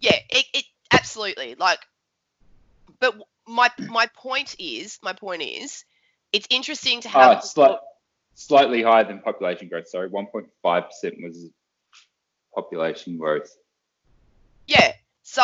[0.00, 1.54] yeah it, it absolutely.
[1.54, 1.80] Like
[2.98, 3.14] but
[3.46, 5.84] my my point is my point is
[6.32, 7.78] it's interesting to Oh, have it's slight,
[8.34, 9.88] slightly higher than population growth.
[9.88, 10.46] Sorry, 1.5%
[11.22, 11.50] was
[12.54, 13.48] population growth.
[14.66, 14.92] Yeah.
[15.22, 15.42] So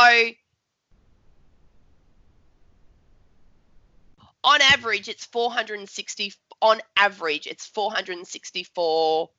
[4.44, 6.32] on average, it's 460.
[6.60, 9.30] On average, it's 464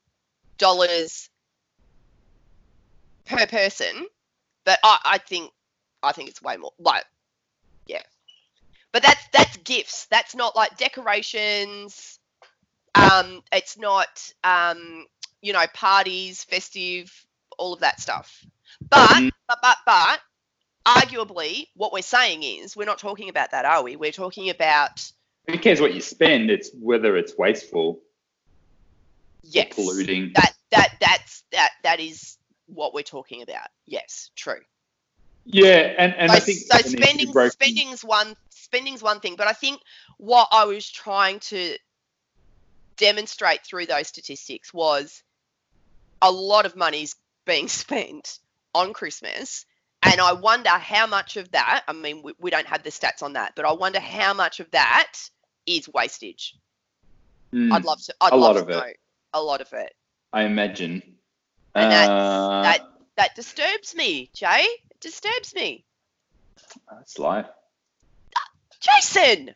[0.58, 1.30] dollars
[3.26, 4.08] per person.
[4.66, 5.52] But I, I think,
[6.02, 6.72] I think it's way more.
[6.80, 7.04] Like.
[8.94, 10.06] But that's that's gifts.
[10.12, 12.20] That's not like decorations.
[12.96, 15.08] Um, it's not um,
[15.42, 17.12] you know, parties, festive,
[17.58, 18.46] all of that stuff.
[18.90, 19.32] But Mhm.
[19.48, 20.22] but but but
[20.86, 25.12] arguably what we're saying is we're not talking about that are we we're talking about
[25.50, 26.52] Who cares what you spend?
[26.52, 28.02] It's whether it's wasteful,
[29.44, 30.34] yes polluting.
[30.34, 34.60] that that that's that that is what we're talking about yes true
[35.46, 39.04] yeah, and, and so, I think so it needs to be spending spending's one spending's
[39.04, 39.80] one thing but i think
[40.18, 41.76] what i was trying to
[42.98, 45.22] demonstrate through those statistics was
[46.22, 48.40] a lot of money's being spent
[48.74, 49.66] on christmas
[50.02, 53.22] and i wonder how much of that i mean we, we don't have the stats
[53.22, 55.12] on that but i wonder how much of that
[55.66, 56.56] is wastage.
[57.54, 58.98] Mm, i'd love to i'd a love lot to of know it.
[59.34, 59.94] a lot of it.
[60.32, 61.04] I imagine.
[61.76, 62.82] And that's- Uh, that
[63.18, 64.66] that disturbs me jay
[65.04, 65.86] disturbs me
[66.90, 67.46] That's life.
[68.82, 69.52] Jason!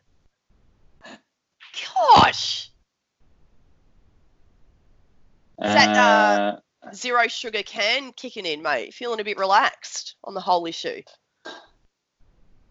[1.96, 2.70] Gosh!
[5.60, 6.60] Is that, Uh,
[6.94, 8.94] Zero sugar can kicking in, mate.
[8.94, 11.02] Feeling a bit relaxed on the whole issue.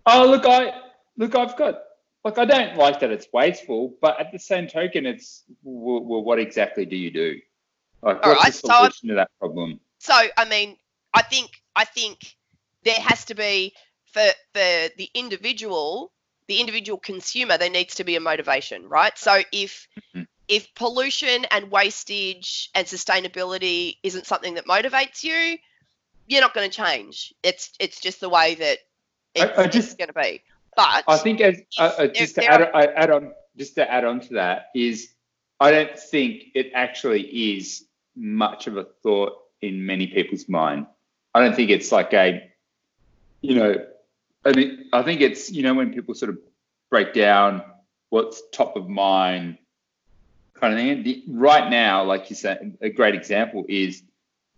[0.05, 0.71] oh, look, I
[1.17, 1.83] look, I've got.
[2.23, 6.23] Like, I don't like that it's wasteful, but at the same token, it's well, well
[6.23, 7.39] what exactly do you do?
[8.01, 9.79] Like, All what's right, the so solution to that problem?
[9.99, 10.77] So, I mean,
[11.13, 12.36] I think I think
[12.87, 13.73] there has to be
[14.13, 16.11] for for the individual,
[16.47, 19.15] the individual consumer, there needs to be a motivation, right?
[19.17, 20.27] So if Mhm.
[20.47, 25.57] if pollution and wastage and sustainability isn't something that motivates you,
[26.27, 27.33] you're not going to change.
[27.43, 28.77] It's it's just the way that
[29.35, 30.41] I- it's, I it's just- going to be.
[30.75, 33.91] But I think as uh, uh, just to add, are- I add on, just to
[33.91, 35.11] add on to that is,
[35.59, 37.23] I don't think it actually
[37.57, 40.85] is much of a thought in many people's mind.
[41.33, 42.27] I don't think it's like a,
[43.47, 43.75] you know,
[44.43, 46.39] I mean, I think it's you know when people sort of
[46.89, 47.63] break down
[48.09, 49.57] what's top of mind,
[50.53, 51.03] kind of thing.
[51.03, 54.03] The, right now, like you said, a great example is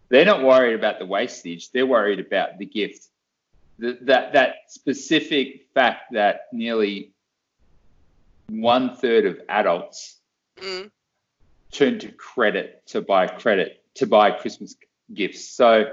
[0.10, 3.10] they're not worried about the wastage; they're worried about the gift
[3.80, 7.12] th- that that specific fact that nearly
[8.48, 10.18] one third of adults
[10.58, 10.90] mm,
[11.72, 14.76] turn to credit to buy credit to buy Christmas
[15.14, 15.48] gifts.
[15.48, 15.86] So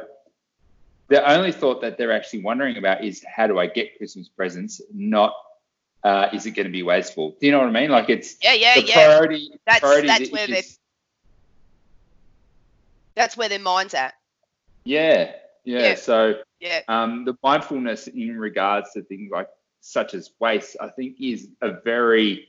[1.08, 4.80] the only thought that they're actually wondering about is how do I get Christmas presents,
[4.92, 5.34] not
[6.04, 7.36] uh, is it going to be wasteful?
[7.40, 7.90] Do you know what I mean?
[7.90, 8.94] Like it's Yeah, yeah, the yeah.
[8.94, 9.50] priority.
[9.66, 10.62] That's- priority that's where they're-
[13.14, 14.14] That's where their mind's at.
[14.84, 15.32] yeah,
[15.64, 15.94] yeah, Yeah.
[15.94, 16.82] So Yeah.
[16.88, 19.48] um, the mindfulness in regards to things like
[19.80, 22.48] such as waste, I think, is a very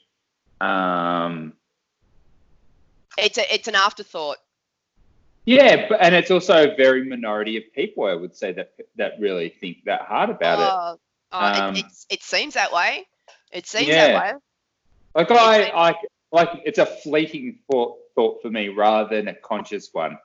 [0.60, 1.54] um,
[3.17, 4.38] It's a it's an afterthought.
[5.48, 9.14] Yeah, but, and it's also a very minority of people, I would say, that that
[9.20, 10.70] really think that hard about it.
[10.70, 11.00] Oh,
[11.32, 11.76] oh, it- Um,
[12.10, 13.08] it seems that way.
[13.52, 14.08] It seems Yeah.
[14.08, 14.40] that way.
[15.16, 15.96] Like I, I
[16.32, 20.12] like it's a fleeting thought, thought for me rather than a conscious one.
[20.12, 20.20] Does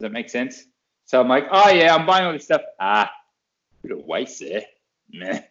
[0.00, 0.64] that make sense?
[1.04, 2.62] So I'm like, oh yeah, I'm buying all this stuff.
[2.80, 3.12] Ah,
[3.82, 4.62] bit of waste there.
[5.12, 5.42] Meh.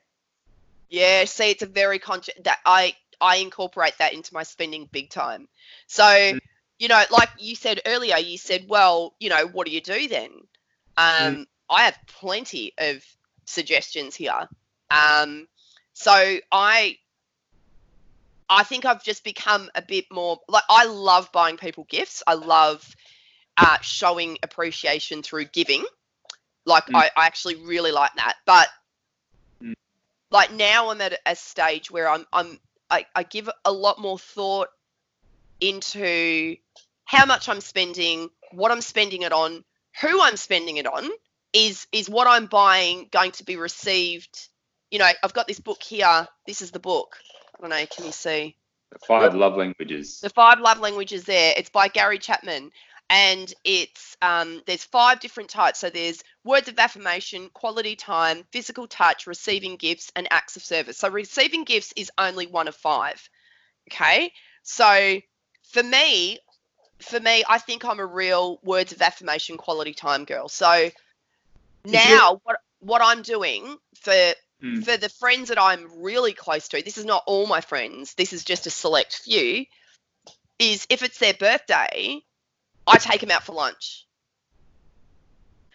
[0.90, 5.10] Yeah, see, it's a very conscious that I I incorporate that into my spending big
[5.10, 5.48] time.
[5.88, 6.40] So, Mm.
[6.80, 10.08] You know, like you said earlier, you said, well, you know, what do you do
[10.08, 10.32] then?
[10.98, 11.46] Um, Mm.
[11.70, 13.04] I have plenty of
[13.46, 14.48] suggestions here.
[14.90, 15.48] Um,
[15.94, 16.98] so I
[18.50, 22.22] I think I've just become a bit more like I love buying people gifts.
[22.28, 22.86] I love
[23.58, 25.84] uh, showing appreciation through giving.
[26.66, 26.96] Like Mm.
[26.96, 28.36] I, I actually really like that.
[28.46, 28.68] But
[29.62, 29.74] Mm.
[30.32, 32.60] like now I'm at a stage where I'm I'm
[32.90, 34.70] I, I give a lot more thought
[35.60, 36.56] into
[37.06, 39.64] how much I'm spending, what I'm spending it on,
[40.02, 41.10] who I'm spending it on.
[41.54, 44.48] Is is what I'm buying going to be received?
[44.90, 46.28] You know, I've got this book here.
[46.48, 47.18] This is the book.
[47.56, 47.86] I don't know.
[47.86, 48.56] Can you see?
[48.92, 50.20] The five love languages.
[50.20, 51.54] The Five Love Languages there.
[51.58, 52.72] It's by Gary Chapman.
[53.10, 55.80] And it's um, there's five different types.
[55.80, 60.98] So there's words of affirmation, quality time, physical touch, receiving gifts, and acts of service.
[60.98, 63.30] So receiving gifts is only one of five.
[63.92, 64.32] Okay.
[64.64, 65.20] So
[65.74, 66.40] for me,
[67.02, 70.48] for me, I think I'm a real words of affirmation, quality time girl.
[70.48, 70.90] So
[71.86, 74.34] now what what I'm doing for
[74.64, 74.86] Mm.
[74.86, 78.32] for the friends that I'm really close to, this is not all my friends, this
[78.32, 79.66] is just a select few,
[80.58, 82.22] is if it's their birthday,
[82.88, 84.06] I take them out for lunch.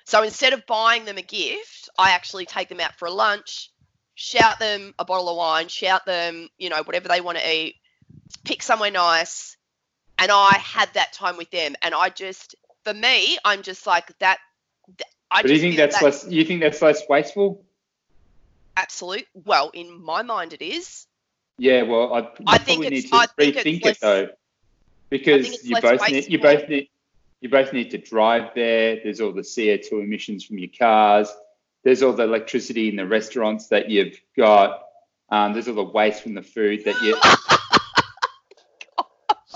[0.07, 3.71] So instead of buying them a gift, I actually take them out for a lunch,
[4.15, 7.77] shout them a bottle of wine, shout them, you know, whatever they want to eat,
[8.47, 9.58] pick somewhere nice,
[10.19, 11.75] and I had that time with them.
[11.83, 12.55] And I just,
[12.85, 14.39] for me, I'm just like that.
[15.31, 16.27] I But do you think that's that- less?
[16.29, 17.65] You think that's less wasteful?
[18.77, 19.27] absolute?
[19.35, 21.07] Well, in my mind, it is.
[21.59, 21.83] Yeah.
[21.83, 24.29] Well, I, I think need to I think rethink less- it though,
[25.11, 26.89] because you both need you both need
[27.41, 29.01] you both need to drive there.
[29.03, 31.29] There's all the CO2 emissions from your cars.
[31.83, 34.83] There's all the electricity in the restaurants that you've got.
[35.31, 37.17] Um, there's all the waste from the food that you.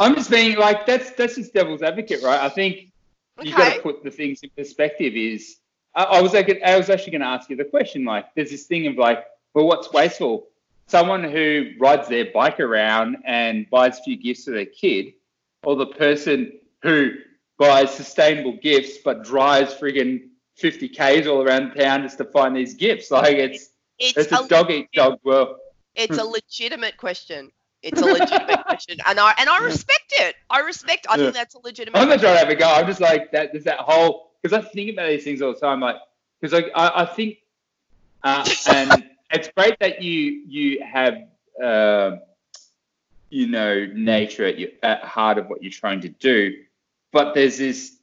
[0.02, 2.40] I'm just being like that's that's just devil's advocate, right?
[2.40, 2.92] I think
[3.40, 5.14] you got to put the things in perspective.
[5.14, 5.58] Is
[5.94, 8.04] I, I was like, I was actually going to ask you the question.
[8.04, 10.48] Like, there's this thing of like, well, what's wasteful?
[10.88, 15.14] Someone who rides their bike around and buys a few gifts for their kid,
[15.62, 17.12] or the person who
[17.58, 22.74] buys sustainable gifts but drives friggin' 50 k's all around town just to find these
[22.74, 23.10] gifts.
[23.10, 25.56] Like, it's It's, it's a a, dog eat dog world.
[25.94, 26.32] it's a hmm.
[26.32, 27.52] legitimate question.
[27.82, 30.36] It's a legitimate question, and I and I respect it.
[30.48, 31.06] I respect.
[31.08, 31.24] I Yeah.
[31.24, 31.98] think that's a legitimate.
[31.98, 32.34] I'm not question.
[32.34, 32.66] trying to have a go.
[32.68, 33.52] I'm just like that.
[33.52, 35.80] There's that whole because I think about these things all the time.
[35.80, 35.96] Like
[36.40, 37.38] because like I, I think,
[38.22, 41.18] uh, and it's great that you you have
[41.62, 42.16] uh,
[43.30, 46.54] you know nature at your at heart of what you're trying to do,
[47.12, 47.96] but there's this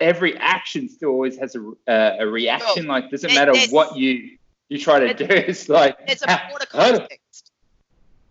[0.00, 2.86] every action still always has a uh, a reaction.
[2.86, 4.36] like doesn't matter what you
[4.68, 5.26] you try to do.
[5.30, 7.18] It's like It's a broader context.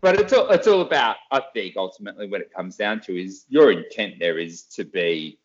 [0.02, 3.46] But it's all it's all about I think ultimately what it comes down to is
[3.50, 5.40] your intent there is to be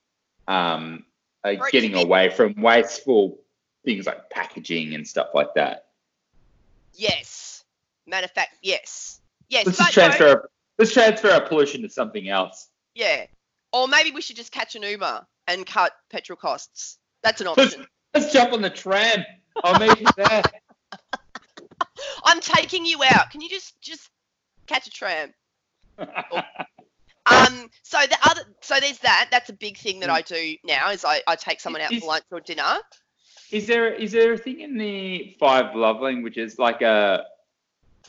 [0.49, 1.05] um
[1.45, 3.39] uh, getting away from wasteful
[3.85, 5.87] things like packaging and stuff like that.
[6.95, 7.65] Yes.
[8.07, 9.21] Matter of fact, yes.
[9.49, 9.67] Yes.
[9.67, 12.69] Let's just no, transfer let's transfer our pollution to something else.
[12.95, 13.27] yeah.
[13.73, 16.99] Or maybe we should just catch an Uber and cut petrol costs.
[17.23, 17.87] That's an Let's, option.
[18.15, 19.25] let's jump on the tram.
[19.63, 20.43] I'll meet you there.
[22.25, 23.31] I'm taking you out.
[23.31, 24.09] Can you just just
[24.67, 25.33] catch a tram?
[27.29, 27.69] Um.
[27.83, 28.43] So the other.
[28.61, 29.27] So there's that.
[29.33, 30.13] That's a big thing that Mm.
[30.13, 30.91] I do now.
[30.93, 32.77] Is I, I take someone out Is- for lunch or dinner.
[33.51, 37.25] is there is there a thing in the five love languages like a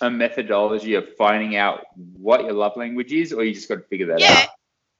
[0.01, 3.81] a methodology of finding out what your love language is, or you just got to
[3.81, 4.41] figure that Yeah.
[4.43, 4.49] out?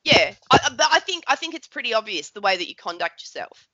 [0.04, 0.34] Yeah.
[0.50, 3.22] I, I- but I think I think it's pretty obvious the way that you conduct
[3.22, 3.68] yourself.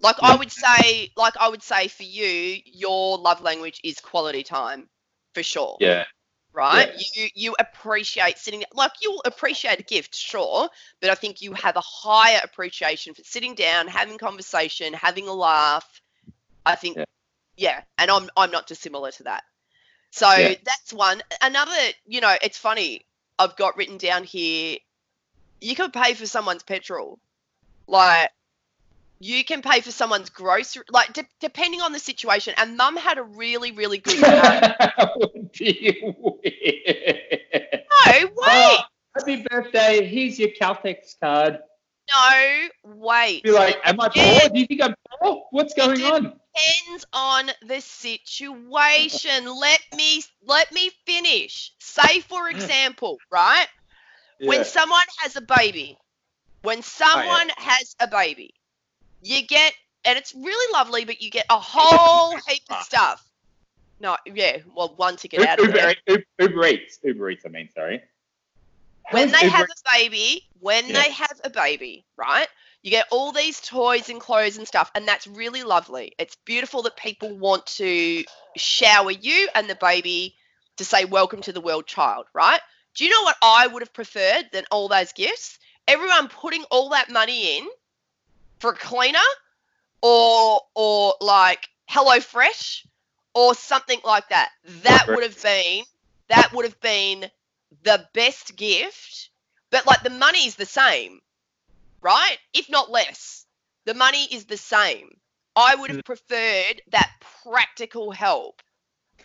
[0.00, 4.42] Like I would say, like I would say for you, your love language is quality
[4.42, 4.88] time,
[5.34, 5.76] for sure.
[5.80, 6.04] Yeah.
[6.54, 6.88] Right?
[7.16, 10.68] You you appreciate sitting like you'll appreciate a gift, sure,
[11.00, 15.34] but I think you have a higher appreciation for sitting down, having conversation, having a
[15.34, 16.00] laugh.
[16.66, 17.04] I think, Yeah.
[17.56, 19.44] yeah, and I'm I'm not dissimilar to that.
[20.10, 20.54] So Yeah.
[20.64, 21.22] that's one.
[21.42, 21.76] Another,
[22.06, 23.06] you know, it's funny.
[23.38, 24.78] I've got written down here.
[25.60, 27.18] You can pay for someone's petrol,
[27.86, 28.30] like
[29.24, 32.52] you can pay for someone's grocery, like de- depending on the situation.
[32.58, 34.20] And Mum had a really, really good.
[35.58, 36.38] be no,
[38.02, 38.30] wait.
[38.42, 38.78] Oh,
[39.16, 40.04] happy birthday.
[40.04, 41.58] Here's your Caltex card.
[42.12, 43.44] No, wait.
[43.44, 44.40] Be like, am I Yeah.
[44.40, 44.50] poor?
[44.50, 45.46] Do you think I'm poor?
[45.52, 46.38] What's going on?
[46.54, 49.58] Depends on the situation.
[49.58, 51.72] let me let me finish.
[51.80, 53.68] Say for example, right?
[54.40, 55.96] When someone has a baby,
[56.60, 58.54] when oh, someone has a baby,
[59.24, 59.72] you get
[60.04, 63.24] and it's really lovely, but you get a whole heap of stuff.
[64.00, 65.94] No, yeah, well, one to get out of there.
[66.06, 66.98] Uber, Uber Eats.
[67.02, 68.02] Uber Eats, I mean, sorry.
[69.06, 71.02] How when they Uber have a baby, when Yeah.
[71.02, 72.48] they have a baby, right?
[72.82, 76.12] You get all these toys and clothes and stuff, and that's really lovely.
[76.18, 78.24] It's beautiful that people want to
[78.56, 80.34] shower you and the baby
[80.76, 82.60] to say welcome to the world child, right?
[82.94, 85.58] Do you know what I would have preferred than all those gifts?
[85.88, 87.68] Everyone putting all that money in
[88.64, 89.18] for a cleaner
[90.00, 92.86] or or like Hello Fresh
[93.34, 94.48] or something like that.
[94.84, 95.84] That would have been
[96.28, 97.26] that would have been
[97.82, 99.28] the best gift,
[99.70, 101.20] but like the money is the same,
[102.00, 102.38] right?
[102.54, 103.44] If not less.
[103.84, 105.10] The money is the same.
[105.54, 106.06] I would have mm.
[106.06, 107.10] preferred that
[107.42, 108.62] practical help.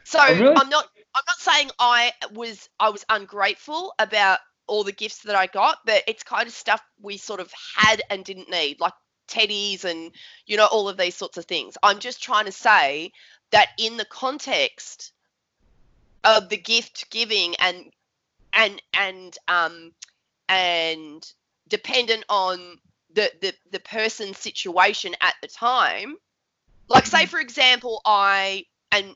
[0.03, 0.85] So I'm really- I'm not
[1.15, 5.77] I'm not saying I was I was ungrateful about all the gifts that I got,
[5.85, 8.93] but it's kind of stuff we sort of had and didn't need, like
[9.29, 10.11] teddies and
[10.45, 11.77] you know all of these sorts of things.
[11.83, 13.11] I'm just trying to say
[13.51, 15.11] that in the context
[16.23, 17.91] of the gift giving and
[18.53, 19.91] and and um
[20.47, 21.33] and
[21.67, 22.77] dependent on
[23.13, 26.15] the the, the person's situation at the time
[26.87, 29.15] like say for example i and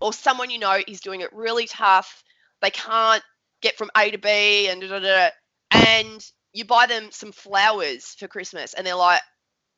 [0.00, 2.22] or someone you know is doing it really tough
[2.60, 3.22] they can't
[3.62, 5.28] get from a to b and da, da, da,
[5.70, 9.22] and you buy them some flowers for christmas and they're like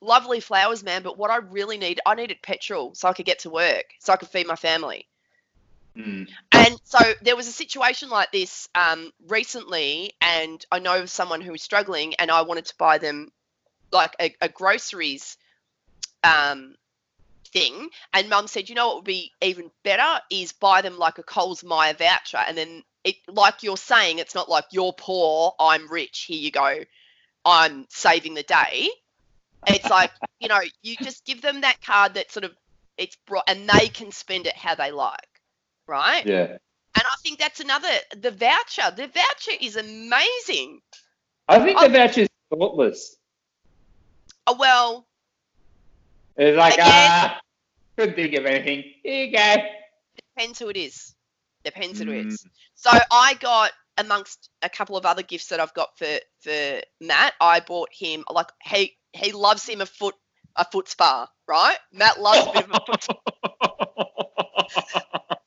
[0.00, 3.40] lovely flowers man but what i really need i needed petrol so i could get
[3.40, 5.06] to work so i could feed my family
[5.96, 6.28] Mm.
[6.52, 11.50] and so there was a situation like this um, recently, and I know someone who
[11.50, 13.32] was struggling, and I wanted to buy them
[13.90, 15.36] like a, a groceries
[16.22, 16.76] um,
[17.52, 17.88] thing.
[18.12, 21.22] And mum said, you know what would be even better is buy them like a
[21.22, 22.38] Coles Myer voucher.
[22.38, 26.50] And then it, like you're saying, it's not like you're poor, I'm rich, here you
[26.50, 26.80] go,
[27.44, 28.90] I'm saving the day.
[29.66, 32.54] It's like, you know, you just give them that card that sort of
[32.96, 35.28] it's brought, and they can spend it how they like,
[35.86, 36.24] right?
[36.26, 36.46] Yeah.
[36.46, 38.90] And I think that's another the voucher.
[38.96, 40.80] The voucher is amazing.
[41.48, 41.88] I think Oh.
[41.88, 43.16] the is thoughtless.
[44.46, 45.06] Oh well,
[46.36, 47.40] It's like, Again- ah,
[47.96, 48.84] couldn't think of anything.
[49.02, 49.56] Here you go.
[50.34, 51.14] depends who it is.
[51.64, 52.48] Depends who it Mm.
[52.76, 57.34] So I got amongst a couple of other gifts that I've got for for Matt.
[57.40, 60.14] I bought him like he he loves him a foot
[60.56, 61.76] a foot spa, right?
[61.92, 63.06] Matt loves a bit of a foot,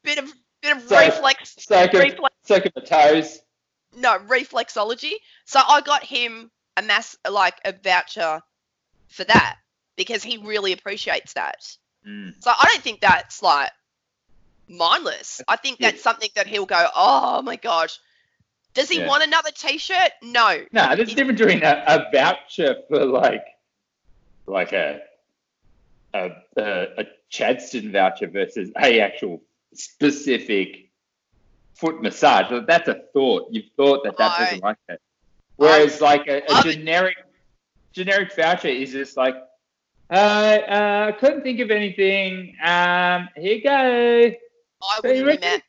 [0.04, 3.40] bit of bit of So- reflex so reflex so can the toes.
[3.96, 5.14] no reflexology.
[5.46, 8.42] So I got him a mass like a voucher
[9.10, 9.58] for that
[9.98, 11.58] because he really appreciates that.
[12.08, 12.34] Mm.
[12.42, 13.70] So I don't think that's like
[14.68, 15.42] mindless.
[15.48, 18.00] I think that's something that he'll go, oh my gosh.
[18.74, 19.08] Does he Yeah.
[19.08, 20.12] want another T-shirt?
[20.22, 20.64] No.
[20.72, 23.46] No, there's a It- difference between a, a voucher for like,
[24.48, 25.02] like a,
[26.14, 29.42] a, a, a Chadstone voucher versus a actual
[29.74, 30.90] specific
[31.76, 32.52] foot massage.
[32.68, 33.48] That's a thought.
[33.52, 35.02] You've thought that that I- person like it.
[35.58, 37.18] Whereas like a, would- generic,
[37.94, 39.36] generic voucher is just like,
[40.10, 42.56] uh, uh, couldn't think of anything.
[42.64, 43.70] Um, here you go.
[44.82, 45.64] I wouldn't be mad.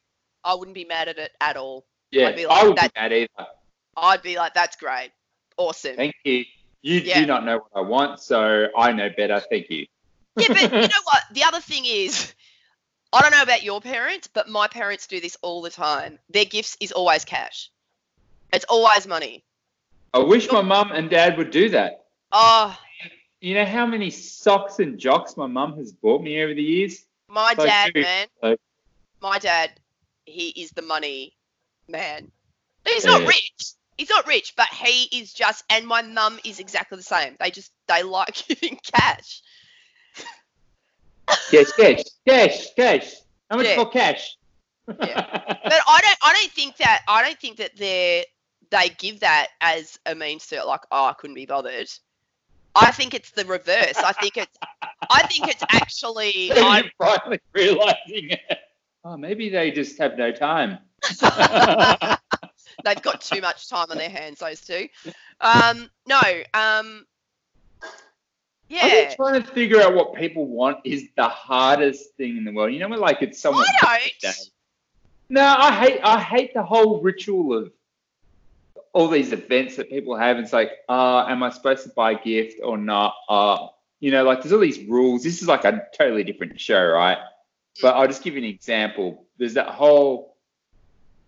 [0.45, 1.85] I wouldn't be mad at it at all.
[2.13, 3.49] Yeah, I'd be like, I would that- be mad either.
[3.97, 5.11] I'd be like, that's great.
[5.57, 5.97] Awesome.
[5.97, 6.45] Thank you.
[6.83, 7.21] You Yeah.
[7.21, 9.41] do not know what I want, so I know better.
[9.51, 9.87] Thank you.
[10.37, 11.23] Yeah, but you know what?
[11.33, 12.35] The other thing is,
[13.13, 16.19] I don't know about your parents, but my parents do this all the time.
[16.31, 17.71] Their gifts is always cash.
[18.53, 19.45] It's always money.
[20.15, 22.05] I wish my mum and dad would do that.
[22.33, 22.77] Oh,
[23.41, 27.05] You know how many socks and jocks my mum has bought me over the years?
[27.29, 28.03] my So dad, true.
[28.03, 28.27] man.
[28.43, 28.57] So-
[29.21, 29.71] My dad,
[30.27, 31.35] he is the money
[31.93, 32.33] man.
[32.85, 33.29] He's not Yeah.
[33.29, 33.53] rich.
[33.99, 35.65] He's not rich, but he is just.
[35.71, 37.37] And my mum is exactly the same.
[37.39, 39.43] They just they like giving cash.
[41.53, 43.15] yes, cash, cash, cash.
[43.51, 43.77] How much Yeah.
[43.77, 44.37] for cash?
[44.89, 45.27] yeah.
[45.65, 46.19] But I don't.
[46.23, 47.03] I don't think that.
[47.07, 48.25] I don't think that they
[48.71, 51.89] they give that as a means to like, oh, I couldn't be bothered.
[52.75, 53.97] I think it's the reverse.
[53.99, 54.59] I think it's.
[55.11, 56.51] I think it's actually.
[56.53, 58.59] I, You're finally realizing it.
[59.05, 60.79] Oh, maybe they just have no time.
[62.85, 64.39] they've got too much time on their hands.
[64.39, 64.89] Those two.
[65.41, 66.21] Um, no.
[66.55, 67.07] Um,
[68.81, 68.89] I yeah.
[68.89, 72.73] think trying to figure out what people want is the hardest thing in the world.
[72.73, 73.65] You know, when like it's someone.
[73.83, 74.51] I don't.
[75.29, 77.73] No, I hate I hate the whole ritual of
[78.93, 80.39] all these events that people have.
[80.39, 83.15] It's like, uh, am I supposed to buy a gift or not?
[83.29, 83.69] Uh,
[84.01, 85.23] you know, like there's all these rules.
[85.23, 87.19] This is like a totally different show, right?
[87.81, 89.27] But I'll just give you an example.
[89.39, 90.32] There's that whole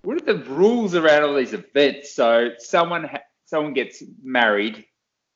[0.05, 2.15] what are the rules around all these events?
[2.15, 4.85] So someone ha- someone gets married,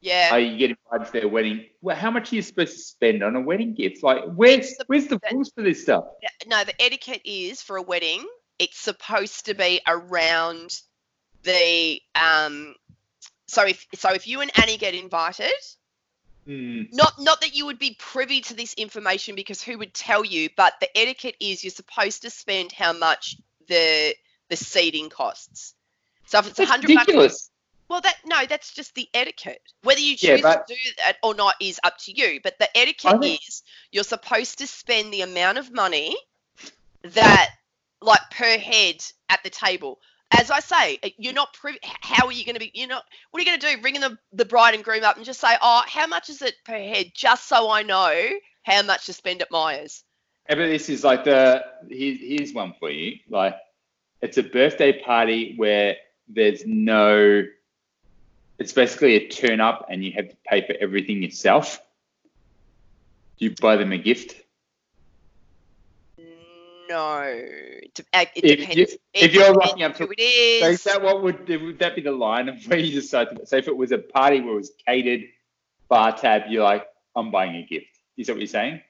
[0.01, 0.31] Yeah.
[0.33, 1.67] uh, you get invited to their wedding.
[1.81, 4.03] Well, how much are you supposed to spend on a wedding gift?
[4.03, 6.05] Like, where's the- where's the rules for this stuff?
[6.47, 8.27] no, the etiquette is for a wedding,
[8.59, 10.81] it's supposed to be around
[11.43, 12.75] the um.
[13.47, 15.53] So if so, if you and Annie get invited,
[16.45, 16.83] Hmm.
[16.93, 20.49] not not that you would be privy to this information because who would tell you,
[20.57, 23.37] but the etiquette is you're supposed to spend how much
[23.69, 24.15] the
[24.49, 25.75] the seating costs.
[26.27, 27.51] So if it's a That's hundred bucks, ridiculous.
[27.89, 29.63] well, that no, that's just the etiquette.
[29.83, 32.41] Whether you Yeah, choose but- to do that or not is up to you.
[32.43, 36.17] But the etiquette think- is you're supposed to spend the amount of money
[37.03, 37.51] that,
[38.01, 40.01] like, per head at the table.
[40.31, 41.79] As I say, uh, you're not privy.
[41.83, 42.71] How are you going to be?
[42.75, 43.05] You're not.
[43.31, 43.83] What are you going to do?
[43.83, 46.55] Ringing the the bride and groom up and just say, "Oh, how much is it
[46.65, 48.31] per head?" Just so I know
[48.63, 50.05] how much to spend at Myers.
[50.47, 53.21] Yeah, but this is like the here, here's one for you.
[53.31, 53.57] Like
[54.23, 55.97] it's a birthday party where
[56.29, 57.45] there's no
[58.59, 61.81] it's basically a turn up and you have to pay for everything yourself.
[63.39, 64.35] Do you buy them a gift?
[66.89, 68.77] No, it, uh, it If depends.
[68.77, 70.63] you- it if you're rocking up to- it is.
[70.63, 73.47] So is that what would would that be the line of where you decide to
[73.47, 75.23] so if it was a party where it was catered,
[75.89, 77.87] bar tab, you're like, I'm buying a gift.
[78.17, 78.81] Is that what you're saying?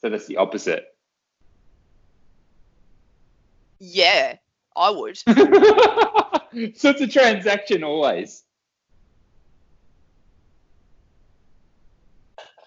[0.00, 0.94] So that's the opposite.
[3.80, 4.36] Yeah,
[4.78, 5.16] I would.
[6.76, 8.44] so it's a transaction always.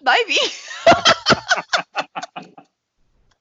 [0.02, 0.36] Maybe.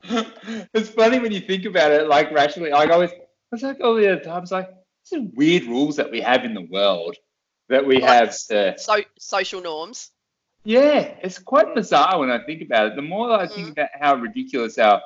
[0.73, 2.71] it's funny when you think about it, like rationally.
[2.71, 3.15] Like I always, I
[3.51, 4.69] was like all the other times, like
[5.03, 7.15] some weird rules that we have in the world
[7.69, 8.75] that we Like- have to.
[8.77, 10.11] so social norms.
[10.63, 12.95] Yeah, it's quite bizarre when I think about it.
[12.95, 13.71] The more I think Mm.
[13.71, 15.01] about how ridiculous our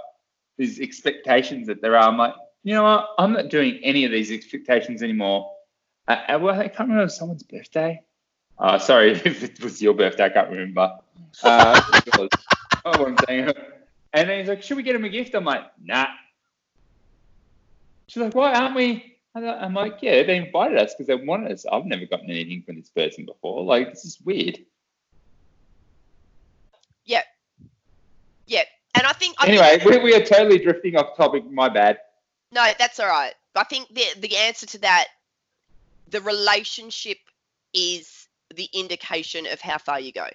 [0.57, 2.33] these expectations that there are, I'm like,
[2.65, 3.09] you know what?
[3.19, 5.51] I'm not doing any of these expectations anymore.
[6.07, 8.01] Uh, uh, well, I can't remember someone's birthday.
[8.57, 10.97] Uh, sorry if it was your birthday, I can't remember.
[11.43, 11.79] Uh,
[12.85, 13.53] oh, I'm saying.
[14.13, 15.35] And then he's like, should we get him a gift?
[15.35, 16.07] I'm like, nah.
[18.07, 19.15] She's like, why aren't we?
[19.35, 21.67] I- I'm like, yeah, they invited us because they wanted us.
[21.71, 23.63] I've never gotten anything from this person before.
[23.63, 24.57] Like, this is weird.
[28.47, 28.63] Yeah,
[28.95, 29.35] and I think.
[29.39, 31.49] I Anyway, think, we, we are totally drifting off topic.
[31.51, 31.97] My bad.
[32.55, 33.33] No, that's all right.
[33.53, 35.07] I think the the answer to that,
[36.09, 37.17] the relationship
[37.73, 40.27] is the indication of how far you go.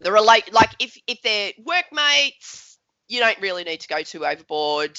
[0.00, 4.98] The relate, like if if they're workmates, you don't really need to go too overboard.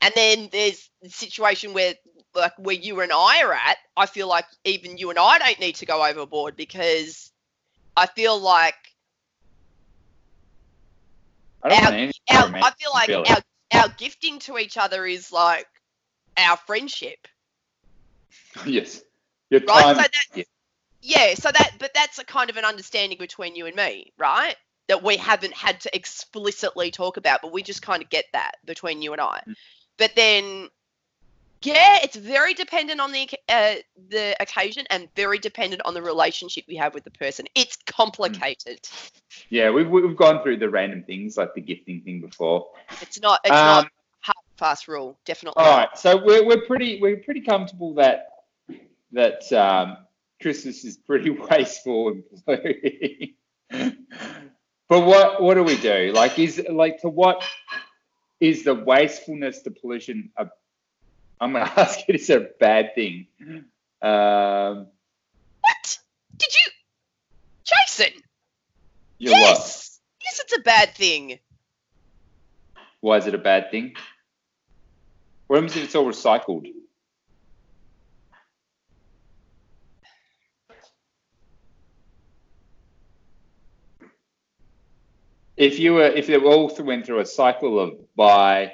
[0.00, 1.94] And then there's the situation where
[2.34, 5.60] like where you and I are at, I feel like even you and I don't
[5.60, 7.30] need to go overboard because
[7.96, 8.74] I feel like
[11.62, 12.56] I don't Our- our.
[12.56, 15.66] I feel like Feel our, our gifting to each other is like
[16.36, 17.28] our friendship,
[18.66, 19.02] yes.
[19.50, 19.82] Your right?
[19.82, 19.96] time.
[19.96, 20.44] so that, yeah.
[21.02, 24.56] yeah, so that, but that's a kind of an understanding between you and me, right?
[24.88, 28.52] That we haven't had to explicitly talk about, but we just kind of get that
[28.64, 29.42] between you and I.
[29.48, 29.54] Mm.
[29.98, 30.68] But then,
[31.62, 33.74] yeah, it's very dependent on the uh,
[34.08, 37.46] the occasion and very dependent on the relationship you have with the person.
[37.54, 38.80] It's complicated.
[39.50, 42.68] yeah, we've, we've gone through the random things like the gifting thing before.
[43.02, 43.40] It's not.
[43.44, 43.88] It's Um, not
[44.20, 45.18] hard fast rule.
[45.26, 45.62] Definitely.
[45.62, 48.28] All right, so we're, we're pretty we're pretty comfortable that
[49.12, 49.98] that um,
[50.40, 53.34] Christmas is pretty wasteful and polluting.
[54.88, 56.12] but what what do we do?
[56.14, 57.44] Like is like to what
[58.40, 60.30] is the wastefulness, the pollution?
[60.38, 60.46] A,
[61.40, 63.26] I'm going to ask you, is it a bad thing?
[64.02, 64.86] Um,
[65.60, 65.98] What?
[66.36, 66.72] Did you,
[67.64, 68.22] Jason?
[69.18, 69.40] you're what?
[69.40, 70.00] yes.
[70.22, 71.38] Yes, it's a bad thing.
[73.00, 73.94] Why is it a bad thing?
[75.46, 76.66] What happens if it's all recycled?
[85.56, 88.72] If you were, if it all went through a cycle of buy,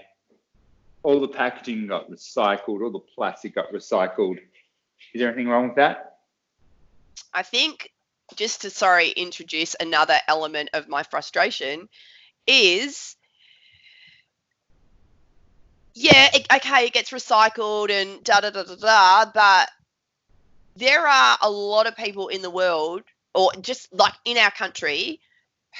[1.06, 4.38] all the packaging got recycled, all the plastic got recycled.
[5.14, 6.16] Is there anything wrong with that?
[7.32, 7.92] I think
[8.34, 11.88] just to sorry introduce another element of my frustration
[12.48, 13.14] is
[15.94, 19.70] yeah, it, okay, it gets recycled and da da da da da, but
[20.74, 23.02] there are a lot of people in the world,
[23.32, 25.20] or just like in our country,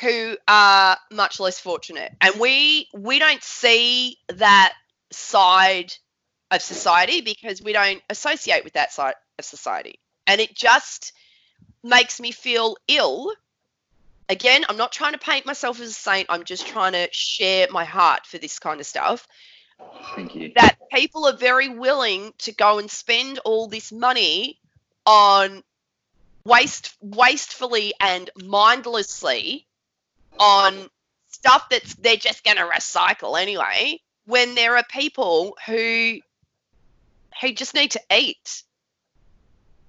[0.01, 4.73] who are much less fortunate, and we we don't see that
[5.11, 5.93] side
[6.51, 11.13] of society because we don't associate with that side of society, and it just
[11.83, 13.33] makes me feel ill.
[14.29, 16.27] Again, I'm not trying to paint myself as a saint.
[16.29, 19.27] I'm just trying to share my heart for this kind of stuff
[20.15, 20.53] Thank you.
[20.57, 24.59] that people are very willing to go and spend all this money
[25.05, 25.63] on
[26.45, 29.67] waste wastefully and mindlessly
[30.39, 30.89] on
[31.29, 36.19] stuff that's they're just going to recycle anyway when there are people who
[37.41, 38.63] who just need to eat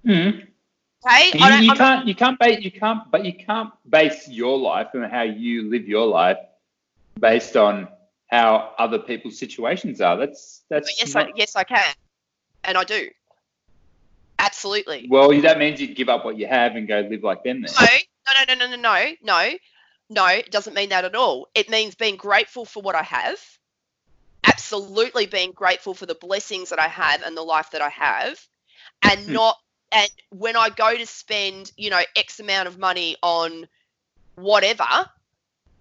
[0.06, 0.48] Mm.
[1.06, 4.58] okay You, you I'm- can't you can't base you can't but you can't base your
[4.58, 6.38] life and how you live your life
[7.20, 7.90] based on
[8.28, 10.18] how other people's situations are.
[10.18, 11.94] That's that's yes I, yes I can
[12.64, 13.10] and I do
[14.40, 17.62] absolutely well that means you give up what you have and go live like them
[17.64, 17.74] then.
[17.80, 19.58] No, no, no, no, no, no, no,
[20.10, 20.26] no.
[20.28, 21.48] It doesn't mean that at all.
[21.56, 23.40] It means being grateful for what I have.
[24.48, 28.40] Absolutely being grateful for the blessings that I have and the life that I have,
[29.04, 29.34] and Hmm.
[29.34, 29.58] not.
[29.92, 33.68] And when I go to spend, you know, X amount of money on
[34.36, 34.86] whatever,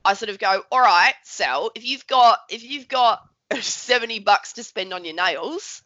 [0.05, 3.21] I sort of go, all right, Sal, if you've got if you've got
[3.61, 5.83] seventy bucks to spend on your nails,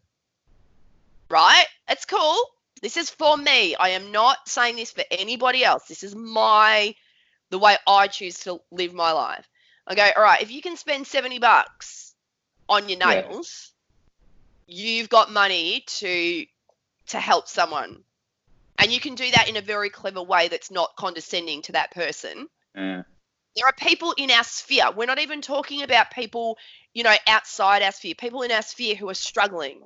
[1.31, 1.66] right?
[1.89, 2.37] It's cool.
[2.83, 3.74] This is for me.
[3.76, 5.85] I am not saying this for anybody else.
[5.87, 6.95] This is my
[7.51, 9.47] the way I choose to live my life.
[9.87, 12.09] I go, all right, if you can spend 70 bucks
[12.71, 13.23] on your Yeah.
[13.23, 13.73] nails,
[14.66, 16.47] you've got money to
[17.09, 18.05] to help someone.
[18.79, 21.91] And you can do that in a very clever way that's not condescending to that
[21.91, 23.03] person Yeah.
[23.57, 24.91] there are people in our sphere.
[24.95, 26.57] We're not even talking about people,
[26.95, 29.83] you know, outside our sphere, people in our sphere who are struggling.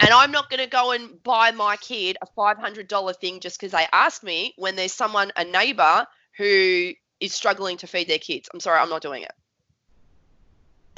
[0.00, 3.72] And I'm not going to go and buy my kid a $500 thing just because
[3.72, 6.06] they asked me when there's someone, a neighbor,
[6.36, 8.48] who is struggling to feed their kids.
[8.54, 9.32] I'm sorry, I'm not doing it.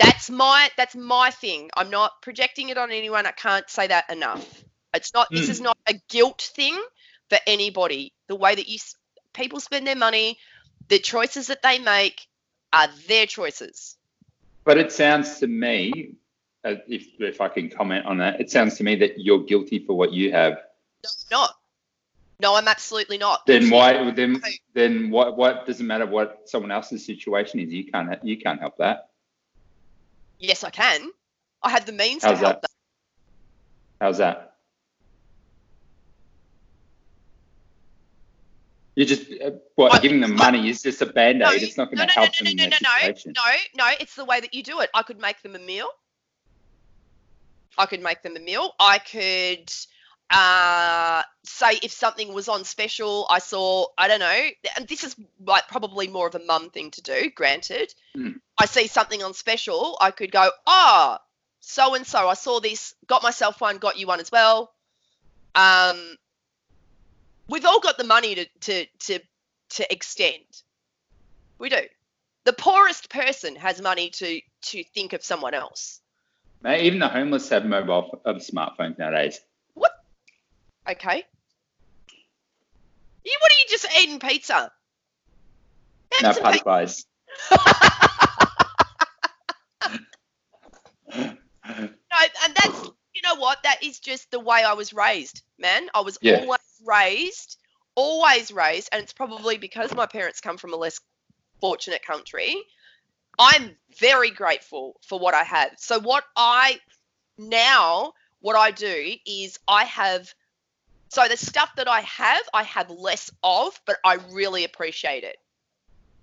[0.00, 1.68] That's my that's my thing.
[1.76, 3.26] I'm not projecting it on anyone.
[3.26, 4.64] I can't say that enough.
[4.94, 5.28] It's not.
[5.30, 5.50] This Mm.
[5.50, 6.82] is not a guilt thing
[7.28, 8.14] for anybody.
[8.26, 8.78] The way that you
[9.34, 10.38] people spend their money,
[10.88, 12.26] the choices that they make
[12.72, 13.98] are their choices.
[14.64, 16.14] But it sounds to me,
[16.64, 19.80] uh, if if I can comment on that, it sounds to me that you're guilty
[19.80, 20.54] for what you have.
[21.04, 21.54] No, I'm not.
[22.40, 23.44] No, I'm absolutely not.
[23.44, 24.10] Then why?
[24.12, 24.42] Then
[24.72, 25.36] then what?
[25.36, 27.70] What doesn't matter what someone else's situation is.
[27.70, 29.09] You can't you can't help that.
[30.40, 31.10] Yes, I can.
[31.62, 32.70] I have the means How's to help that?
[34.00, 34.56] How's that?
[38.96, 39.94] You're just uh, what?
[39.94, 41.62] I- giving them money is just a band No, aid.
[41.62, 43.34] It's not going to no, help no, them no, in no, their no, situation.
[43.36, 44.90] No, no, it's the way that you do it.
[44.94, 45.88] I could make them a meal.
[47.78, 48.72] I could make them a meal.
[48.80, 49.70] I could
[50.30, 55.16] uh, say if something was on special, I saw, I don't know, and this is
[55.44, 57.92] like probably more of a mum thing to do, granted.
[58.14, 58.32] Hmm.
[58.58, 61.18] I see something on special, I could go, oh,
[61.60, 64.72] so and so, I saw this, got myself one, got you one as well.
[65.54, 66.16] Um,
[67.48, 69.20] we've all got the money to, to, to,
[69.70, 70.44] to extend.
[71.58, 71.82] We do.
[72.44, 76.00] The poorest person has money to to think of someone else.
[76.62, 79.40] Mate, even the homeless have mobile of smartphones nowadays.
[80.88, 81.24] Okay.
[83.24, 84.72] You what are you just eating pizza?
[86.22, 87.06] No pi- pies.
[87.50, 87.56] no,
[92.44, 93.62] and that's you know what?
[93.62, 95.88] That is just the way I was raised, man.
[95.94, 96.40] I was Yeah.
[96.40, 97.58] always raised,
[97.94, 101.00] always raised, and it's probably because my parents come from a less
[101.60, 102.56] fortunate country.
[103.38, 105.72] I'm very grateful for what I have.
[105.78, 106.78] So what I
[107.38, 110.32] now what I do is I have
[111.10, 115.36] so the stuff that I have, I have less of, but I really appreciate it.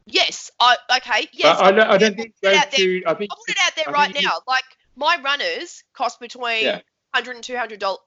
[0.06, 1.58] Yes, I okay, yes.
[1.60, 2.80] I don't, I don't think put it out there.
[2.86, 3.04] to.
[3.06, 4.40] I think I'll put it out there I right now.
[4.48, 4.64] Like
[4.96, 6.80] my runners cost between Yeah.
[7.14, 8.00] 100 and 200 dollars,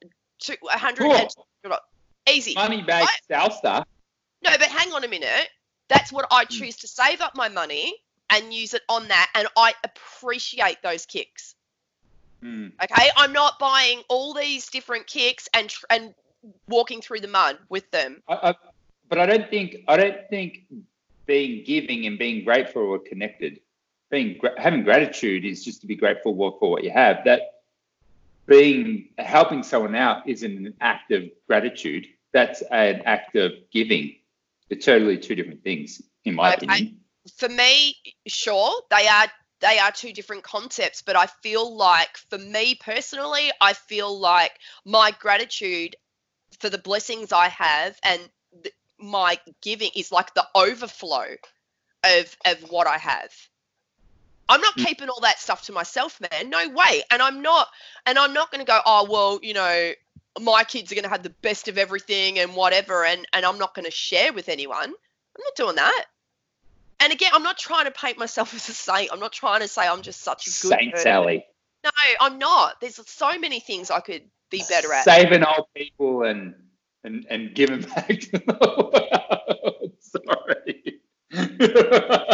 [0.63, 1.15] 100 Cool.
[1.15, 1.75] and
[2.29, 2.55] easy.
[2.55, 3.87] money bag style stuff.
[4.43, 5.49] No, but hang on a minute.
[5.89, 6.37] That's what Hmm.
[6.39, 7.95] I choose to save up my money
[8.31, 11.55] and use it on that, and I appreciate those kicks.
[12.41, 12.69] Hmm.
[12.83, 16.15] Okay, I'm not buying all these different kicks and tr- and
[16.69, 18.23] walking through the mud with them.
[18.29, 18.55] I, I,
[19.09, 20.65] but I don't think I don't think
[21.27, 23.61] being giving and being grateful are connected.
[24.11, 27.25] being having gratitude is just to be grateful for what you have.
[27.25, 27.43] That
[28.47, 32.07] being helping someone out isn't an act of gratitude.
[32.33, 34.17] That's an act of giving.
[34.69, 36.67] They're totally two different things, in my Okay.
[36.67, 37.01] opinion.
[37.37, 39.27] For me, sure, they are
[39.61, 44.53] they are two different concepts, but I feel like for me personally, I feel like
[44.85, 45.97] my gratitude
[46.61, 48.21] for the blessings I have and
[48.63, 51.37] th- my giving is like the overflow
[52.05, 53.31] of of what I have.
[54.49, 54.87] I'm not Mm.
[54.87, 56.51] keeping all that stuff to myself, man.
[56.51, 57.03] No way.
[57.11, 57.69] And I'm not
[58.07, 59.93] and I'm not going to go, "Oh, well, you know,
[60.41, 63.59] my kids are going to have the best of everything and whatever and and I'm
[63.59, 64.85] not going to share with anyone."
[65.37, 66.07] I'm not doing that.
[66.99, 69.11] And again, I'm not trying to paint myself as a saint.
[69.13, 71.05] I'm not trying to say I'm just such a good Saint person.
[71.05, 71.47] Sally.
[71.83, 71.91] No,
[72.21, 72.81] I'm not.
[72.81, 75.05] There's so many things I could be better at.
[75.05, 76.55] Saving old people and
[77.05, 79.93] and and giving back to the world.
[80.01, 81.01] Sorry.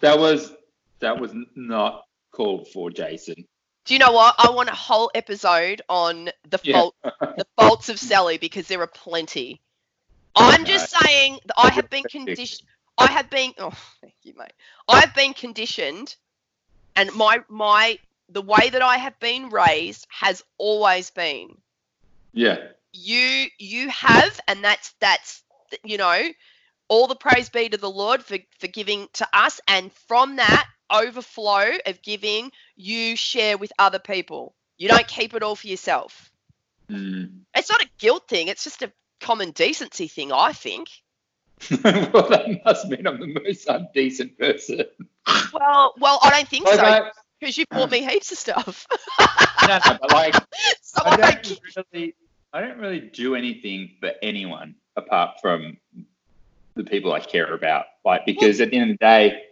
[0.00, 0.52] that was
[1.00, 3.46] that was not called for, Jason.
[3.84, 4.34] Do you know what?
[4.38, 6.74] I want a whole episode on the Yeah.
[6.74, 9.60] fault the faults of Sally because there are plenty.
[10.36, 12.68] I'm just saying that I have been conditioned.
[12.98, 13.54] I have been.
[13.58, 14.52] Oh, thank you, mate.
[14.88, 16.14] I have been conditioned,
[16.96, 17.98] and my my
[18.30, 21.56] the way that I have been raised has always been
[22.32, 22.58] Yeah.
[22.92, 25.42] you you have and that's that's
[25.84, 26.22] you know
[26.88, 30.66] all the praise be to the lord for for giving to us and from that
[30.90, 36.30] overflow of giving you share with other people you don't keep it all for yourself
[36.90, 37.40] Mm.
[37.54, 40.88] it's not a guilt thing it's just a common decency thing i think
[41.84, 44.84] well, that must mean I'm the most undecent person.
[45.52, 47.10] well well i don't think Like, so
[47.40, 48.86] because you bought me heaps of stuff
[49.68, 50.34] no, no, but like
[50.82, 52.14] so I don't really,
[52.52, 55.76] I don't really do anything for anyone apart from
[56.78, 57.86] the people I care about.
[58.04, 59.42] Like because at the end of the day,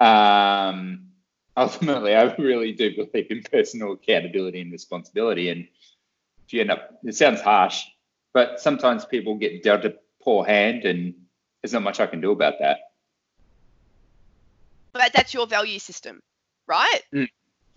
[0.00, 1.08] um,
[1.56, 5.50] ultimately, I really do believe in personal accountability and responsibility.
[5.50, 5.68] And
[6.46, 7.84] if you end up, it sounds harsh,
[8.32, 11.14] but sometimes people get dealt a poor hand, and
[11.62, 12.78] there's not much I can do about that.
[14.92, 16.20] but that's your value system,
[16.68, 17.02] right?
[17.14, 17.26] Mm.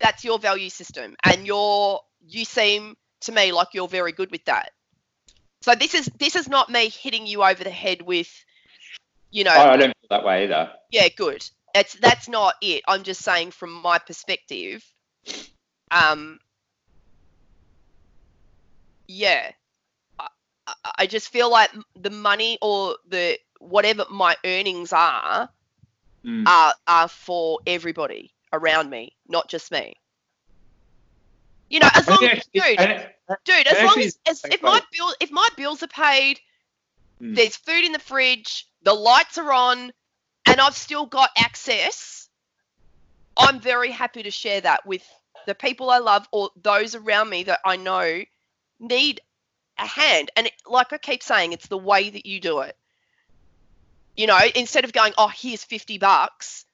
[0.00, 4.44] That's your value system, and you're you seem to me like you're very good with
[4.46, 4.70] that.
[5.62, 8.28] So this is this is not me hitting you over the head with,
[9.30, 10.72] you know, I I don't feel that way either.
[10.90, 11.44] yeah, good.
[11.74, 12.82] That's that's not it.
[12.88, 14.82] I'm just saying from my perspective,
[15.90, 16.38] um,
[19.08, 19.50] yeah,
[20.18, 20.28] I,
[20.66, 25.50] I- I just feel like the money or the whatever my earnings are
[26.24, 26.44] Mm.
[26.46, 29.94] are are for everybody around me, not just me.
[31.68, 32.78] You know, as long as dude,
[33.44, 36.40] dude, as long as, as if my bill if my bills are paid,
[37.20, 37.34] Mm.
[37.34, 39.90] there's food in the fridge, the lights are on,
[40.44, 42.28] and I've still got access,
[43.36, 45.02] I'm very happy to share that with
[45.46, 48.22] the people I love or those around me that I know
[48.78, 49.20] need
[49.78, 50.30] a hand.
[50.36, 52.76] And it, like I keep saying, it's the way that you do it.
[54.14, 56.65] You know, instead of going, oh, here's 50 bucks,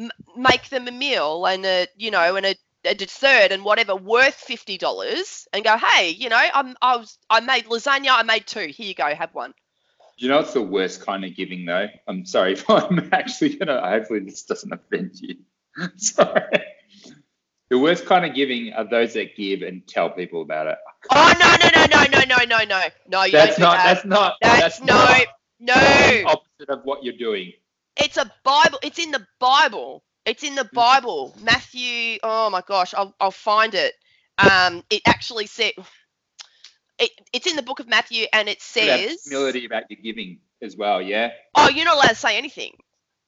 [0.00, 3.94] m- make them a meal and a, you know, and a, a dessert and whatever
[3.94, 8.22] worth fifty dollars, and go, hey, you know, I'm, I was, I made lasagna, I
[8.22, 8.68] made two.
[8.68, 9.52] Here you go, have one.
[10.16, 11.88] You know, it's the worst kind of giving, though.
[12.06, 13.80] I'm sorry if I'm actually gonna.
[13.86, 15.36] Hopefully, this doesn't offend you.
[15.96, 16.64] sorry.
[17.70, 20.78] The worst kind of giving are those that give and tell people about it.
[21.10, 23.22] Oh no, no, no, no, no, no, no, no, no!
[23.24, 23.76] You That's don't do not.
[23.76, 23.94] that.
[23.94, 24.34] That's not.
[24.42, 25.26] That's, no, not
[25.60, 25.74] no.
[26.26, 27.52] opposite of what you're doing.
[28.00, 28.78] It's a Bible.
[28.82, 30.02] It's in the Bible.
[30.24, 30.72] It's in the Mm.
[30.72, 31.34] Bible.
[31.40, 32.18] Matthew.
[32.22, 33.94] Oh my gosh, I'll I'll find it.
[34.38, 35.72] Um, it actually said.
[36.98, 39.22] It, it's in the book of Matthew, and it says.
[39.24, 41.00] humility about your giving as well.
[41.00, 41.30] Yeah.
[41.54, 42.72] Oh, you're not allowed to say anything.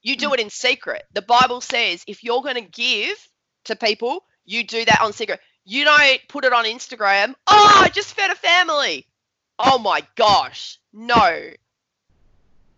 [0.02, 0.34] You do Mm.
[0.34, 1.04] it in secret.
[1.14, 3.16] The Bible says if you're going to give
[3.64, 5.40] to people, you do that on secret.
[5.64, 7.34] You don't put it on Instagram.
[7.46, 9.06] Oh, I just fed a family.
[9.58, 10.78] Oh my gosh.
[10.92, 11.50] No.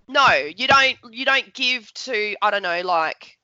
[0.09, 3.39] No, you don't you don't give to I don't know like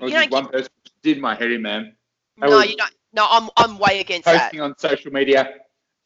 [0.00, 0.70] I was You just don't one person
[1.02, 1.96] did my head in, man.
[2.40, 4.42] I no, you don't no, I'm I'm way against that.
[4.42, 5.54] Posting on social media.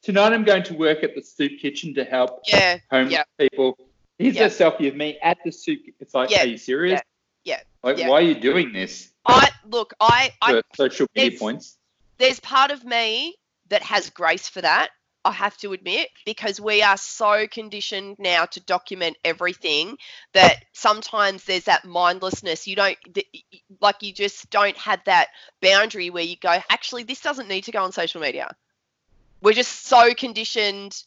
[0.03, 2.79] Tonight, I'm going to work at the soup kitchen to help Yeah.
[2.91, 3.25] homeless Yeah.
[3.39, 3.77] people.
[4.19, 4.47] Here's Yeah.
[4.47, 5.81] a selfie of me at the soup.
[6.01, 6.43] It's like, Yeah.
[6.43, 7.01] are you serious?
[7.45, 7.61] Yeah.
[7.83, 11.77] Like, why are you doing this I look, I I social media points?
[12.19, 13.37] there's part of me
[13.69, 14.91] that has grace for that.
[15.25, 19.97] I have to admit, because we are so conditioned now to document everything
[20.33, 22.67] that sometimes there's that mindlessness.
[22.67, 22.99] You don't,
[23.81, 25.29] like, you just don't have that
[25.61, 28.55] boundary where you go, actually, this doesn't need to go on social media.
[29.41, 31.03] We're just so conditioned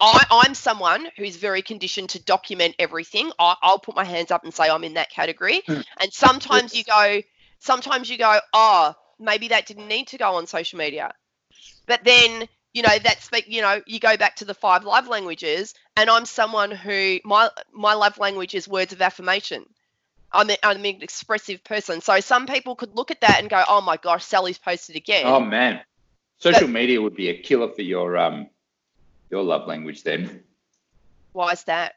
[0.00, 3.30] I, I'm someone who's very conditioned to document everything.
[3.38, 5.62] I, I'll put my hands up and say I'm in that category.
[5.66, 5.80] Hmm.
[6.00, 7.22] and sometimes you go,
[7.60, 11.12] sometimes you go, oh, maybe that didn't need to go on social media.
[11.86, 15.06] But then, you know, that's but you know, you go back to the five love
[15.06, 19.64] languages, and I'm someone who my my love language is words of affirmation.
[20.32, 22.00] I'm, a, I'm an expressive person.
[22.00, 25.24] So some people could look at that and go, oh my gosh, Sally's posted again.
[25.24, 25.80] Oh man,
[26.38, 28.48] social media would be a killer for your um
[29.30, 30.42] your love language then.
[31.32, 31.94] Why is that?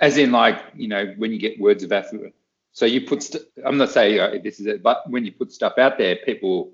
[0.00, 2.32] As in, like you know, when you get words of affirmation.
[2.70, 3.24] So you put.
[3.24, 6.16] St- I'm not saying uh, this is it, but when you put stuff out there,
[6.24, 6.72] people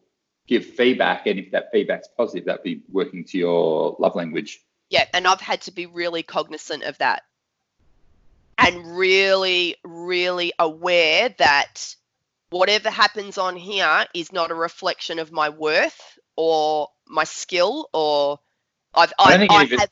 [0.48, 4.60] give feedback, and if that feedback's positive, that'd be working to your love language.
[4.90, 7.22] Yeah, and I've had to be really cognizant of that.
[8.56, 11.94] And really, really aware that
[12.50, 18.40] whatever happens on here is not a reflection of my worth or my skill or
[18.94, 19.90] I've I I, I, even- have,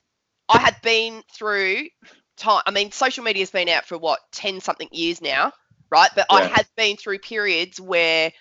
[0.48, 1.88] I have been through
[2.36, 5.52] time I mean social media's been out for what 10 something years now,
[5.90, 6.10] right?
[6.14, 8.32] But I have been through periods where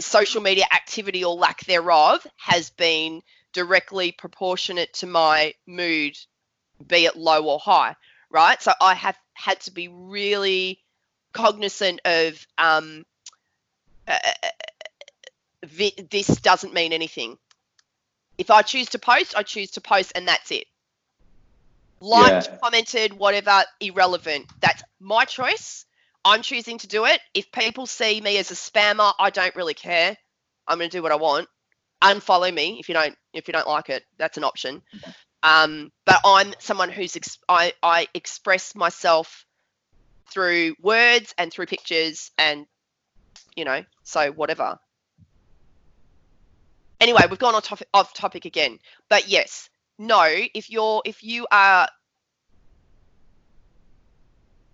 [0.00, 3.22] social media activity or lack thereof has been
[3.52, 6.16] directly proportionate to my mood,
[6.86, 7.94] be it low or high,
[8.30, 8.60] right?
[8.60, 10.80] So I have had to be really
[11.32, 13.04] cognizant of um,
[14.06, 14.18] uh,
[15.66, 17.38] thi- this doesn't mean anything.
[18.38, 20.66] If I choose to post, I choose to post, and that's it.
[22.00, 22.58] Liked, Yeah.
[22.58, 24.46] commented, whatever, irrelevant.
[24.60, 25.84] That's my choice.
[26.24, 27.20] I'm choosing to do it.
[27.34, 30.16] If people see me as a spammer, I don't really care.
[30.66, 31.48] I'm going to do what I want.
[32.02, 34.04] Unfollow me if you don't if you don't like it.
[34.18, 34.82] That's an option.
[35.42, 39.44] Um, but I'm someone who's ex- I I express myself
[40.30, 42.66] through words and through pictures and
[43.56, 44.78] you know so whatever.
[47.00, 48.78] Anyway, we've gone on topic off topic again.
[49.08, 50.24] But yes, no.
[50.54, 51.88] If you're if you are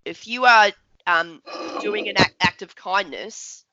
[0.04, 0.72] if you are
[1.06, 1.42] um,
[1.80, 3.64] doing an act, act of kindness,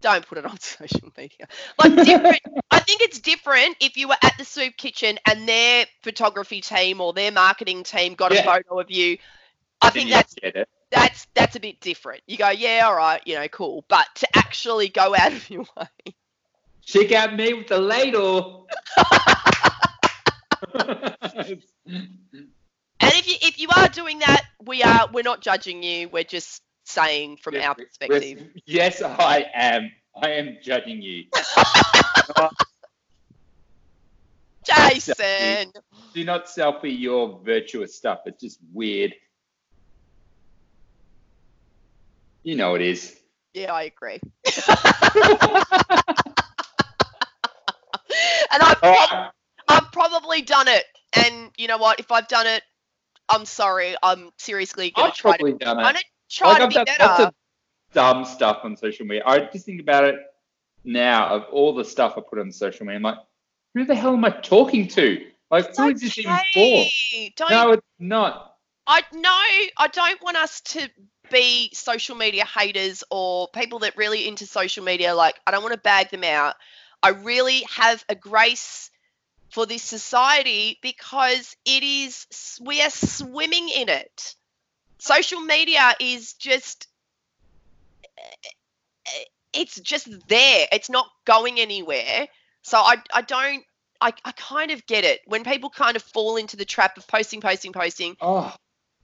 [0.00, 1.46] don't put it on social media.
[1.78, 2.40] Like different,
[2.70, 7.00] I think it's different if you were at the soup kitchen and their photography team
[7.00, 9.18] or their marketing team got a photo of you.
[9.80, 10.34] I Then think that's
[10.90, 12.22] that's that's a bit different.
[12.26, 13.84] You go, yeah, all right, you know, cool.
[13.88, 16.14] But to actually go out of your way,
[16.82, 18.66] Check out me with the ladle.
[23.00, 26.08] and if you if you are doing that, we are we're not judging you.
[26.08, 28.48] We're just saying from our perspective.
[28.66, 29.90] Yes, I am.
[30.20, 31.24] I am judging you.
[34.66, 35.72] Jason,
[36.12, 38.20] Do not selfie your virtuous stuff.
[38.26, 39.14] It's just weird.
[42.42, 43.16] You know it is.
[43.54, 44.20] yeah, I agree.
[48.52, 49.32] and I've, prob-
[49.68, 50.84] I've probably done it.
[51.14, 52.00] And you know what?
[52.00, 52.62] If I've done it,
[53.28, 53.94] I'm sorry.
[54.02, 55.42] I'm seriously going I've to try to.
[55.42, 55.98] probably done I'm it.
[55.98, 57.04] to try Like, to I've be done better.
[57.04, 57.34] lots of
[57.92, 59.22] dumb stuff on social media.
[59.26, 60.16] I just think about it
[60.84, 62.96] now of all the stuff I put on social media.
[62.96, 63.18] I'm like,
[63.74, 65.26] who the hell am I talking to?
[65.50, 66.84] Like, who is this even for?
[67.36, 68.56] Don't No, it's not.
[68.86, 70.88] I no, I don't want us to
[71.30, 75.14] be social media haters or people that really into social media.
[75.14, 76.54] Like, I don't want to bag them out.
[77.02, 78.90] I really have a grace
[79.50, 82.26] for this society because it is
[82.62, 84.34] we are swimming in it.
[84.98, 86.86] Social media is just
[88.18, 90.66] eh, it's just there.
[90.72, 92.28] It's not going anywhere.
[92.62, 93.64] So I I don't
[94.00, 97.06] I, I kind of get it when people kind of fall into the trap of
[97.08, 98.16] posting, posting, posting.
[98.20, 98.54] Oh,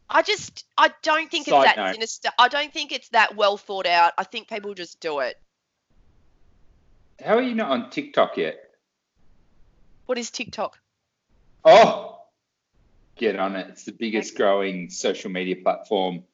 [0.09, 1.95] I just I don't think it's that note.
[1.95, 2.29] sinister.
[2.39, 4.13] I don't think it's that well thought out.
[4.19, 5.37] I think people just do it.
[7.25, 8.64] how are you not on TikTok yet?
[10.07, 10.79] What is TikTok?
[11.65, 12.19] Oh,
[13.17, 13.69] get on it.
[13.71, 16.25] It's the biggest growing social media platform.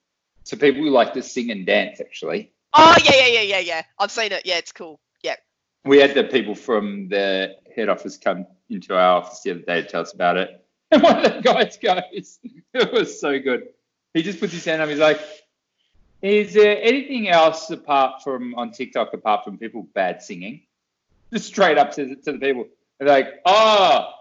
[0.45, 2.53] So people who like to sing and dance, actually.
[2.73, 3.83] Oh yeah, yeah, yeah, yeah, yeah.
[3.99, 4.45] I've seen it.
[4.45, 4.99] Yeah, it's cool.
[5.23, 5.37] Yeah.
[5.85, 9.83] We had the people from the head office come into our office the other day
[9.83, 10.57] to tell us about it.
[10.93, 12.41] And one of the guys goes,
[12.75, 13.69] it was so good.
[14.13, 14.89] He just puts his hand up.
[14.89, 15.21] He's like,
[16.21, 20.63] "Is there anything else apart from on TikTok apart from people bad singing?"
[21.33, 22.67] Just straight up to, to the people.
[23.01, 24.13] They're like, "Oh,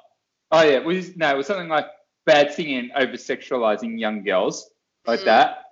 [0.51, 1.85] oh yeah." It was, no, it was something like
[2.25, 4.71] bad singing over sexualizing young girls,
[5.05, 5.25] like Mm.
[5.25, 5.65] that.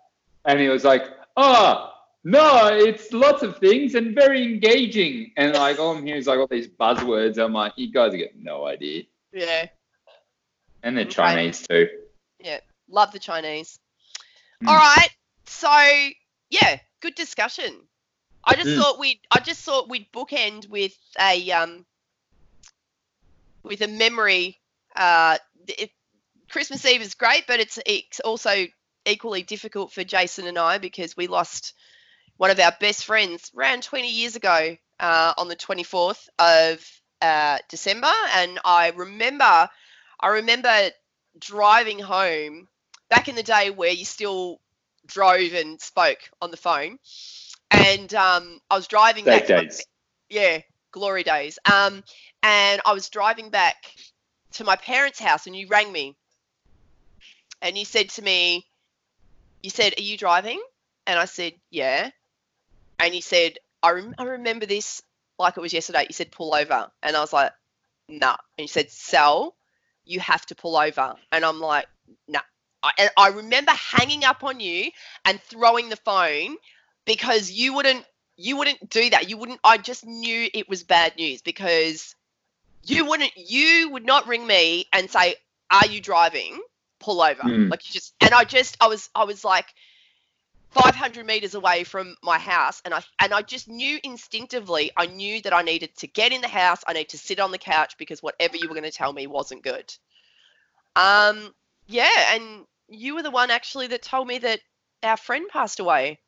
[0.45, 1.05] And he was like,
[1.37, 1.93] "Oh,
[2.23, 6.37] no, it's lots of things and very engaging." And like all I'm hearing is like
[6.39, 7.37] all these buzzwords.
[7.37, 9.67] I'm like, "You guys get no idea." Yeah.
[10.83, 11.13] And they're Okay.
[11.15, 11.87] Chinese too.
[12.39, 12.59] Yeah.
[12.89, 13.79] Love the Chinese.
[14.63, 14.67] Mm.
[14.67, 15.09] All right.
[15.45, 15.69] So
[16.49, 17.87] yeah, good discussion.
[18.43, 18.77] I just Mm.
[18.77, 21.85] thought we'd I just thought we'd bookend with a um
[23.67, 24.59] with a memory
[24.95, 25.37] uh,
[25.67, 25.91] it,
[26.49, 28.65] Christmas Eve is great, but it's it's also
[29.05, 31.73] equally difficult for Jason and I because we lost
[32.37, 36.85] one of our best friends around 20 years ago uh, on the 24th of
[37.21, 39.69] uh, December, and I remember
[40.19, 40.89] I remember
[41.39, 42.67] driving home
[43.09, 44.59] back in the day where you still
[45.05, 46.97] drove and spoke on the phone,
[47.71, 49.49] and um, I was driving Those back.
[49.49, 49.69] my-
[50.29, 50.59] yeah,
[50.97, 51.59] glory days.
[51.71, 52.03] Um,
[52.43, 53.75] and I was driving back
[54.53, 56.15] to my parents' house, and you rang me,
[57.61, 58.65] and you said to me,
[59.61, 60.61] "You said, are you driving?"
[61.05, 62.11] And I said, "Yeah."
[62.99, 65.01] And you said, "I, rem- I remember this
[65.37, 67.51] like it was yesterday." You said, "Pull over," and I was like,
[68.09, 69.55] "Nah." And you said, "Sal,
[70.05, 71.87] you have to pull over," and I'm like,
[72.27, 72.41] "Nah."
[72.97, 74.91] And I remember hanging up on you
[75.25, 76.57] and throwing the phone
[77.05, 78.05] because you wouldn't
[78.37, 79.29] you wouldn't do that.
[79.29, 79.59] You wouldn't.
[79.63, 82.15] I just knew it was bad news because
[82.83, 83.31] you wouldn't.
[83.35, 85.35] You would not ring me and say,
[85.71, 86.61] "Are you driving?"
[86.99, 87.41] Pull over.
[87.41, 87.69] Mm.
[87.69, 88.13] Like you just.
[88.21, 88.77] And I just.
[88.79, 89.09] I was.
[89.13, 89.65] I was like.
[90.71, 95.41] 500 meters away from my house and I and I just knew instinctively I knew
[95.43, 97.97] that I needed to get in the house I need to sit on the couch
[97.97, 99.91] because whatever you were going to tell me wasn't good
[100.97, 101.53] um
[101.87, 104.59] yeah and you were the one actually that told me that
[105.03, 106.19] our friend passed away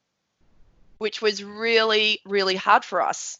[0.99, 3.39] which was really, really hard for us.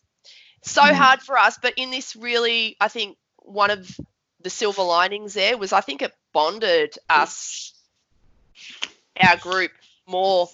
[0.64, 0.95] So Mm.
[0.95, 3.89] hard for us, but in this really, I think one of
[4.41, 7.74] the silver linings there was I think it bonded us,
[9.20, 9.72] our group,
[10.07, 10.49] more.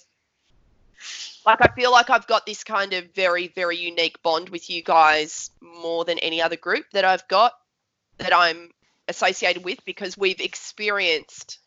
[1.45, 4.82] Like I feel like I've got this kind of very, very unique bond with you
[4.82, 7.53] guys more than any other group that I've got
[8.18, 8.72] that I'm
[9.08, 11.60] associated with because we've experienced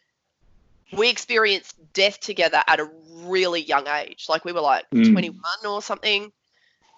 [0.92, 4.26] we experienced death together at a really young age.
[4.28, 5.12] Like we were like Mm.
[5.12, 6.32] 21 or something.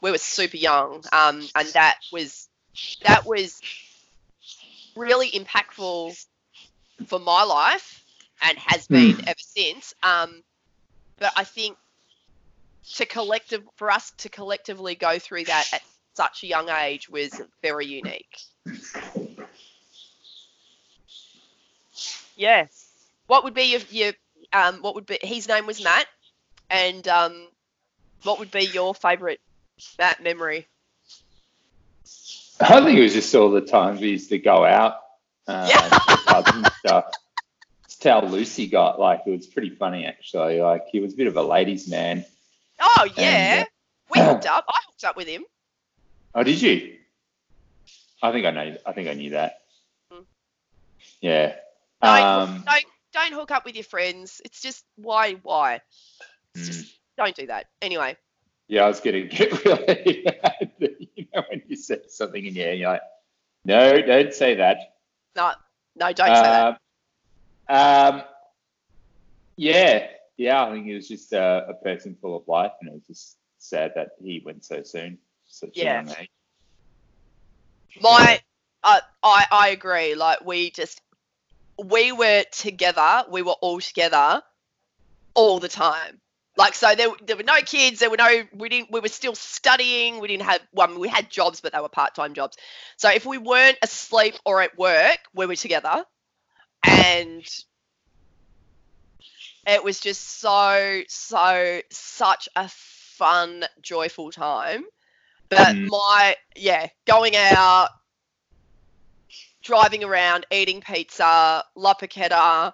[0.03, 1.05] We were super young.
[1.13, 2.49] Um, and that was
[3.03, 3.61] that was
[4.97, 6.25] really impactful
[7.07, 8.05] for my life
[8.43, 9.95] and has been ever since.
[10.03, 10.43] Um,
[11.19, 11.77] but I think
[12.95, 15.83] to collective for us to collectively go through that at
[16.15, 18.39] such a young age was very unique.
[22.37, 22.67] Yeah.
[23.31, 24.13] What would be your, your
[24.53, 26.05] um what would be his name was Matt
[26.69, 27.47] and um
[28.25, 29.39] what would be your favorite
[30.01, 30.67] Matt memory?
[32.61, 34.97] I think it was just all the times we used to go out,
[35.47, 36.65] uh, Yeah.
[36.81, 37.05] stuff.
[37.87, 40.61] Just how he got, like it was pretty funny actually.
[40.61, 42.25] Like he was a bit of a ladies' man.
[42.81, 43.23] Oh yeah.
[43.29, 43.67] And, uh,
[44.11, 44.65] we hooked up.
[44.69, 45.45] I hooked up with him.
[46.35, 46.97] Oh, did you?
[48.25, 48.77] I think I know.
[48.85, 49.61] I think I knew that.
[50.13, 50.25] Mm.
[51.21, 51.55] Yeah.
[52.03, 54.41] Don't, Um, don't don't hook up with your friends.
[54.45, 55.81] It's just why why?
[56.55, 56.73] It's mm.
[56.73, 57.67] just don't do that.
[57.83, 58.17] Anyway.
[58.69, 61.11] Yeah, I was gonna get really.
[61.15, 63.03] You know, when you said something in your ear, you're like,
[63.65, 64.95] no, don't say that.
[65.37, 65.53] No,
[65.97, 66.81] no, don't say that.
[67.69, 68.23] Um, um,
[69.57, 70.07] yeah,
[70.37, 73.03] yeah, I think he was just a, a person full of life, and it was
[73.07, 76.03] just sad that he went so soon, such Yeah.
[78.01, 78.41] My,
[78.83, 80.15] uh, I I agree.
[80.15, 81.03] Like we just,
[81.85, 83.25] we were together.
[83.31, 84.43] We were all together,
[85.35, 86.21] all the time.
[86.57, 88.01] Like so, there there were no kids.
[88.01, 88.43] There were no.
[88.55, 88.91] We didn't.
[88.93, 90.21] We were still studying.
[90.21, 90.61] We didn't have.
[90.73, 92.57] Well, we had jobs, but they were part time jobs.
[92.97, 96.05] So if we weren't asleep or at work, we were together,
[96.85, 97.45] and
[99.67, 104.85] it was just so so such a fun, joyful time.
[105.51, 105.89] But Mm.
[105.89, 107.91] my yeah, going out,
[109.63, 112.73] driving around, eating pizza, La Porchetta.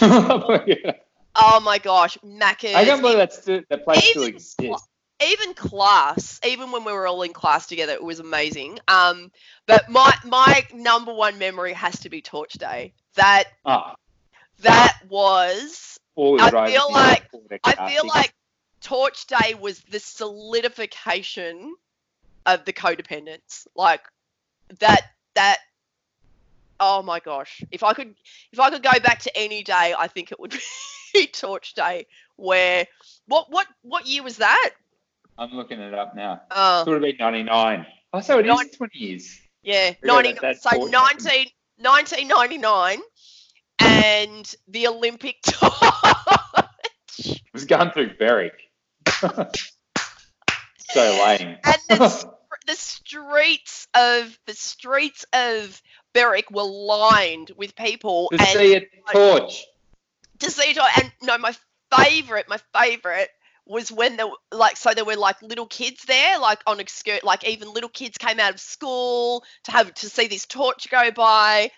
[0.00, 0.92] Yeah.
[1.40, 2.74] Oh my gosh, Macca's.
[2.74, 4.88] I can't believe that's still, that place still Even exists.
[5.24, 8.78] even class, even when we were all in class together, it was amazing.
[8.88, 9.30] Um,
[9.66, 12.92] but my my number one memory has to be Torch Day.
[13.14, 13.94] That Ah,
[14.60, 15.98] that was.
[16.16, 17.28] all I right, feel like-
[17.64, 18.34] I feel like
[18.80, 21.74] Torch Day was the solidification
[22.46, 23.66] of the codependence.
[23.76, 24.02] Like
[24.80, 25.02] that
[25.34, 25.58] that.
[26.80, 27.62] Oh my gosh!
[27.70, 28.14] If I could,
[28.52, 30.54] if I could go back to any day, I think it would
[31.14, 32.06] be Torch Day.
[32.36, 32.86] Where
[33.26, 34.70] what what what year was that?
[35.36, 36.40] I'm looking it up now.
[36.50, 37.86] Uh, It would have been 99.
[38.12, 39.40] Oh, so it is Nine- 20 years.
[39.62, 41.46] Yeah, Yeah, 90, that- so 19,
[41.78, 43.00] 1999
[43.80, 45.72] and the Olympic torch.
[47.18, 48.54] It was going through Berwick.
[50.90, 51.56] so lame.
[51.64, 52.32] and the,
[52.66, 55.80] the streets of the streets of
[56.14, 59.64] Berwick were lined with people to and see a torch.
[60.40, 60.78] to see it.
[61.02, 61.54] And no, my
[61.96, 63.30] favorite, my favorite
[63.66, 67.20] was when there were- like so there were like little kids there, like on excursion,
[67.24, 71.10] like even little kids came out of school to have to see this torch go
[71.10, 71.70] by.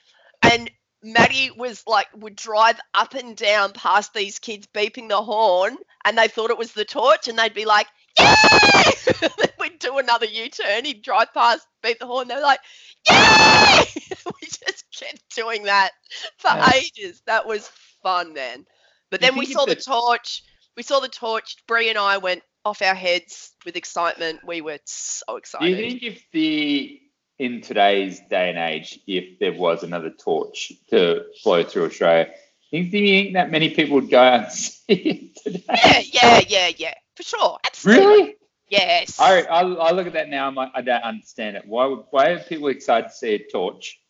[0.42, 0.70] and
[1.02, 6.16] Maddie was like would drive up and down past these kids beeping the horn, and
[6.18, 7.86] they thought it was the torch, and they'd be like,
[8.18, 10.84] "Yay!" we'd do another U-turn.
[10.84, 12.28] He'd drive past, beat the horn.
[12.28, 12.60] They were like,
[13.08, 13.78] yeah!
[14.26, 15.90] we just kept doing that
[16.38, 16.72] for Yeah.
[16.74, 17.22] ages.
[17.26, 17.68] That was
[18.02, 18.66] fun, man.
[19.10, 20.42] But then we saw the torch.
[20.76, 21.56] We saw the torch.
[21.66, 24.40] Brie and I went off our heads with excitement.
[24.46, 25.64] We were so excited.
[25.64, 27.00] Do you think if the
[27.38, 32.30] in today's day and age, if there was another torch to flow through Australia,
[32.70, 35.64] do you think that many people would go out and see it today?
[35.68, 37.58] yeah, yeah, yeah, yeah, for sure.
[37.64, 38.06] Absolutely.
[38.06, 38.34] Really?
[38.68, 39.18] Yes.
[39.18, 40.46] I, I, I look at that now.
[40.46, 41.64] I'm like, I don't understand it.
[41.66, 44.00] Why would why are people excited to see a torch?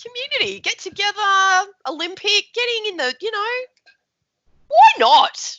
[0.00, 3.48] Community, get together, Olympic, getting in the, you know,
[4.68, 5.58] why not?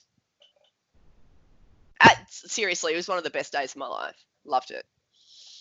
[2.01, 4.15] At, seriously, it was one of the best days of my life.
[4.45, 4.85] Loved it.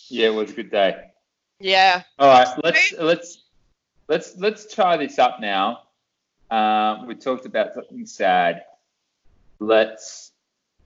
[0.09, 1.05] Yeah, it was a good day.
[1.59, 2.03] Yeah.
[2.19, 3.45] All right, let's let's
[4.09, 5.81] let's let's try this up now.
[6.51, 8.63] Um, we talked about something sad.
[9.61, 10.33] Let's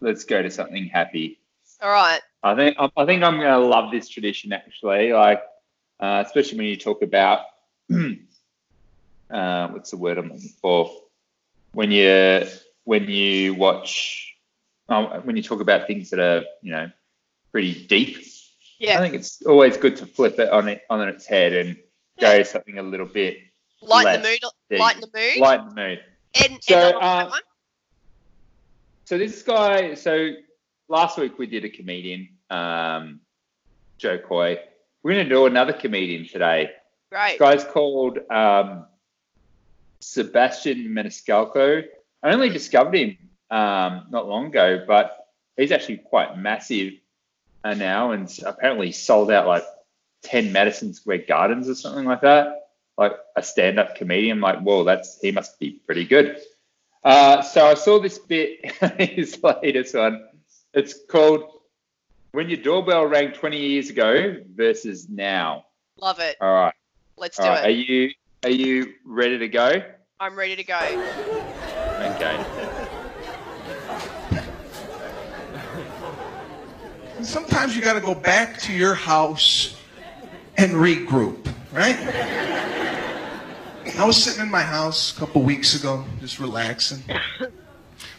[0.01, 1.41] let's go to something happy.
[1.83, 2.21] All right.
[2.43, 5.13] I think I think I'm going to love this tradition actually.
[5.13, 5.43] Like,
[5.99, 7.41] uh, especially when you talk about
[9.31, 10.91] uh, what's the word I'm looking for?
[11.73, 12.47] When you
[12.85, 14.35] when you watch
[14.89, 16.91] um, when you talk about things that are you know
[17.53, 18.25] pretty deep.
[18.79, 18.99] Yeah.
[18.99, 21.77] I think it's always good to flip it on it on its head and
[22.19, 23.39] go to something a little bit
[23.83, 24.39] Lighten the mood.
[24.69, 24.79] deep.
[24.81, 25.41] Lighten the mood.
[25.41, 26.01] lighten the mood.
[26.43, 27.41] and, So, and on uh, that one.
[29.11, 30.31] So this guy, so
[30.89, 33.19] last week we did a comedian, um,
[33.99, 34.61] Jo Koy.
[35.03, 36.71] We're going to do another comedian today.
[37.11, 37.31] Great.
[37.31, 38.87] This guy's called um,
[39.99, 41.87] Sebastian Maniscalco.
[42.23, 43.19] I only discovered him
[43.51, 46.93] um, not long ago, but he's actually quite massive
[47.65, 49.65] uh, now and apparently sold out like
[50.23, 52.69] 10 Madison Square Gardens or something like that.
[52.97, 54.41] Like a stand up comedian.
[54.41, 56.41] Like, whoa, that's he must be pretty good.
[57.03, 60.27] Uh, so I saw this bit, his latest one.
[60.75, 61.45] It's called
[62.33, 65.67] When Your Doorbell Rang 20 Years Ago versus Now.
[65.99, 66.37] Love it.
[66.41, 66.75] All right.
[67.17, 67.65] Let's All do right.
[67.65, 68.11] Are you
[68.43, 69.83] are you ready to go?
[70.19, 70.79] I'm ready to go.
[72.01, 72.45] Okay.
[77.23, 79.77] Sometimes you got to go back to your house
[80.57, 82.77] and regroup, right?
[83.99, 87.03] I was sitting in my house a couple weeks ago, just relaxing.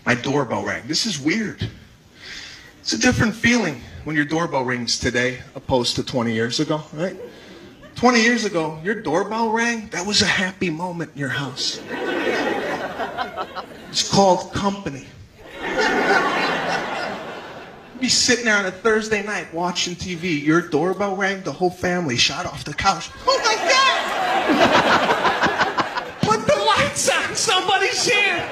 [0.05, 0.87] My doorbell rang.
[0.87, 1.69] This is weird.
[2.79, 7.15] It's a different feeling when your doorbell rings today opposed to 20 years ago, right?
[7.95, 9.87] 20 years ago, your doorbell rang.
[9.89, 11.81] That was a happy moment in your house.
[13.89, 15.05] It's called company
[18.01, 20.43] be sitting there on a Thursday night watching TV.
[20.43, 23.11] Your doorbell rang, the whole family shot off the couch.
[23.27, 24.80] Oh my God!
[28.05, 28.47] Here.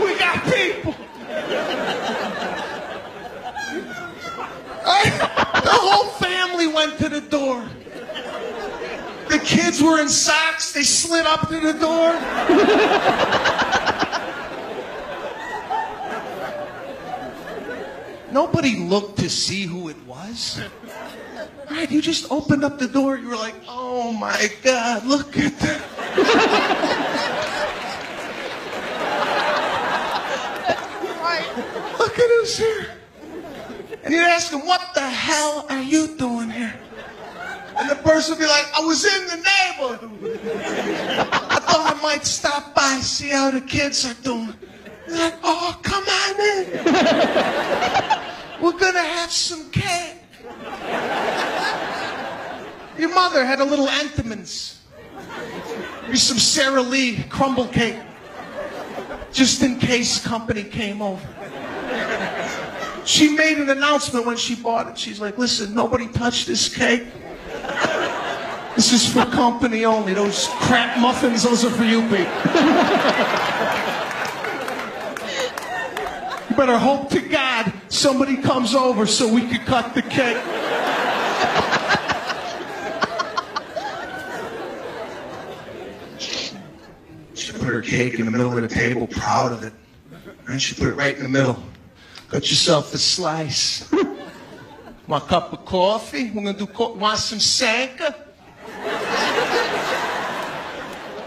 [0.00, 0.94] We got people.
[4.86, 7.64] I- the whole family went to the door.
[9.28, 12.14] The kids were in socks, they slid up to the door.
[18.30, 20.60] Nobody looked to see who it was.
[21.70, 21.90] Right?
[21.90, 23.16] You just opened up the door.
[23.16, 27.17] You were like, oh my God, look at that.
[32.08, 32.86] Look at who's here.
[34.02, 36.74] And you'd ask him, what the hell are you doing here?
[37.76, 40.40] And the person would be like, I was in the neighborhood.
[41.30, 44.54] I thought I might stop by, see how the kids are doing.
[45.06, 46.70] They're like, oh, come on in.
[48.62, 50.16] We're gonna have some cake.
[52.98, 54.80] Your mother had a little Entenmann's.
[56.06, 57.98] Here's some Sara Lee crumble cake.
[59.30, 61.20] Just in case company came over.
[63.04, 64.98] She made an announcement when she bought it.
[64.98, 67.06] She's like, listen, nobody touch this cake.
[68.76, 70.14] This is for company only.
[70.14, 72.18] Those crap muffins, those are for you people.
[76.48, 80.36] You better hope to God somebody comes over so we could cut the cake.
[87.34, 89.72] She put her cake in the middle of the table, proud of it.
[90.46, 91.62] And she put it right in the middle.
[92.30, 93.90] Got yourself a slice.
[95.08, 96.30] Want a cup of coffee?
[96.30, 96.66] We're gonna do.
[96.66, 98.14] Co- want some Sanka?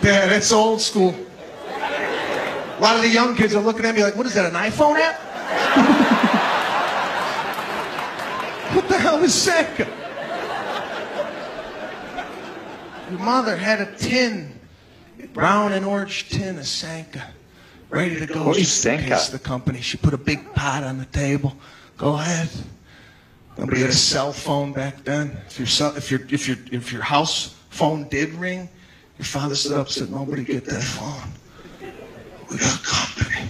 [0.03, 1.15] Yeah, that's old school.
[1.68, 4.53] A lot of the young kids are looking at me like, what is that, an
[4.53, 5.19] iPhone app?
[8.76, 9.88] what the hell is Sanka?
[13.10, 14.60] Your mother had a tin,
[15.34, 17.34] brown and orange tin of Sanka,
[17.91, 18.51] ready to go.
[18.51, 19.31] Is just?
[19.31, 19.81] The company.
[19.81, 21.55] She put a big pot on the table.
[21.97, 22.49] Go ahead.
[23.57, 25.38] Nobody had a cell phone back then.
[25.47, 28.69] If your cell, if your if your if your house phone did ring,
[29.18, 31.31] your father stood up and said, "Nobody get that phone.
[32.49, 33.47] We got company."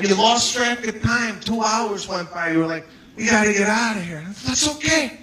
[0.00, 1.40] you lost track of time.
[1.40, 2.50] Two hours went by.
[2.50, 2.86] You were like,
[3.16, 5.18] "We got to get out of here." That's okay.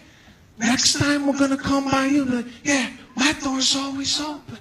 [0.57, 2.25] Next time we're gonna come by you.
[2.25, 4.57] Like, yeah, my door's always open.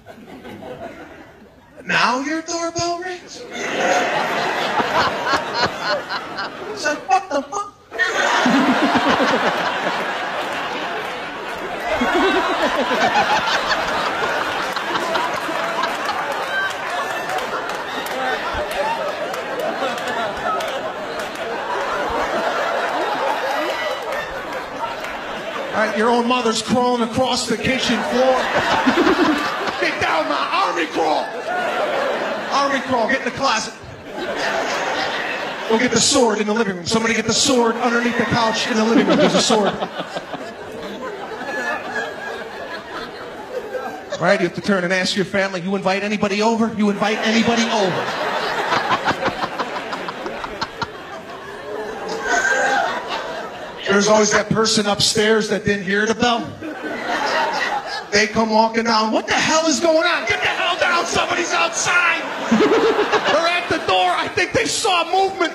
[1.85, 3.41] Now your doorbell rings.
[6.71, 7.73] It's what the fuck?
[25.69, 28.41] All right, your own mother's crawling across the kitchen floor.
[29.79, 31.48] get down, my army crawl.
[32.59, 33.73] Army crawl, get in the closet.
[35.69, 36.85] Go get the sword in the living room.
[36.85, 39.17] Somebody get the sword underneath the couch in the living room.
[39.17, 39.73] There's a sword.
[44.19, 46.73] Right, you have to turn and ask your family, you invite anybody over?
[46.73, 48.05] You invite anybody over.
[53.87, 56.51] There's always that person upstairs that didn't hear the bell.
[58.11, 59.11] They come walking down.
[59.11, 60.27] What the hell is going on?
[60.27, 61.05] Get the hell down.
[61.05, 62.21] Somebody's outside.
[62.49, 64.09] They're at the door.
[64.09, 65.53] I think they saw movement.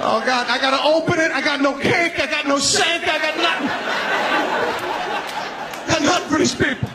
[0.00, 0.46] Oh, God.
[0.48, 1.30] I got to open it.
[1.32, 2.20] I got no cake.
[2.20, 3.08] I got no sink.
[3.08, 3.68] I got nothing.
[5.88, 6.88] Got nothing for these people.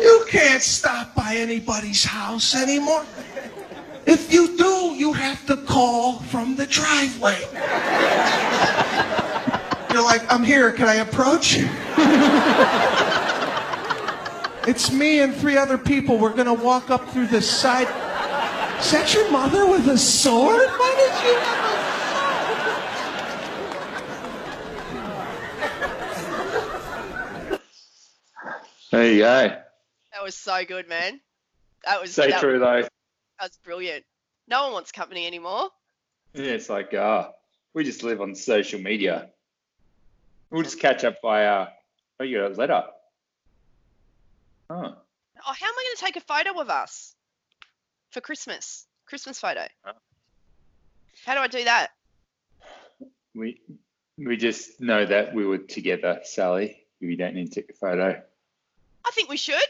[0.00, 3.04] You can't stop by anybody's house anymore.
[4.08, 7.38] If you do, you have to call from the driveway.
[9.92, 11.58] You're like, I'm here, can I approach?
[14.66, 16.16] it's me and three other people.
[16.16, 17.86] We're gonna walk up through the side.
[18.80, 20.56] Is that your mother with a sword?
[20.56, 21.64] Why did you have
[27.50, 27.60] a sword?
[28.90, 29.48] There you go.
[30.12, 31.20] That was so good, man.
[31.84, 32.88] That was So that, true though.
[33.38, 34.04] That was brilliant.
[34.48, 35.68] No one wants company anymore.
[36.34, 37.28] Yeah, it's like, uh,
[37.74, 39.30] we just live on social media.
[40.50, 41.68] We'll just catch up via,
[42.20, 42.84] oh, you got a letter.
[44.70, 44.94] Oh,
[45.46, 47.14] Oh, how am I going to take a photo of us
[48.10, 48.86] for Christmas?
[49.06, 49.66] Christmas photo.
[49.86, 49.92] Oh.
[51.24, 51.88] How do I do that?
[53.34, 53.60] we
[54.16, 56.84] we just know that we were together, Sally.
[57.00, 58.20] We don't need to take a photo.
[59.06, 59.62] I think we should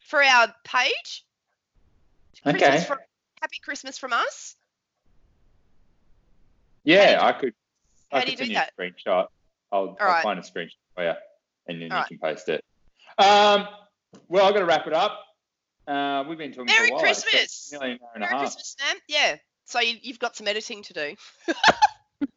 [0.00, 1.24] for our page.
[2.46, 2.58] Okay.
[2.58, 2.98] Christmas from,
[3.40, 4.56] happy Christmas from us.
[6.84, 7.54] Yeah, I could.
[8.10, 9.26] how I do you could do send you a screenshot.
[9.72, 10.22] I'll, I'll right.
[10.22, 11.12] find a screenshot for you,
[11.68, 12.08] and then you All right.
[12.08, 12.64] can post it.
[13.18, 13.68] Um,
[14.28, 15.20] well, I've got to wrap it up.
[15.86, 17.02] Uh, we've been talking Merry for a while.
[17.02, 17.68] Christmas!
[17.72, 18.42] Nearly an hour and a Merry half.
[18.42, 18.96] Christmas, Sam.
[19.08, 19.36] Yeah.
[19.66, 21.16] So you, you've got some editing to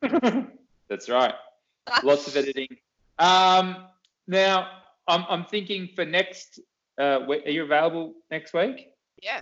[0.02, 0.48] do.
[0.90, 1.34] That's right.
[2.04, 2.68] Lots of editing.
[3.18, 3.88] Um,
[4.28, 4.70] now,
[5.08, 6.60] I'm, I'm thinking for next.
[7.00, 8.90] Uh, are you available next week?
[9.22, 9.42] Yeah.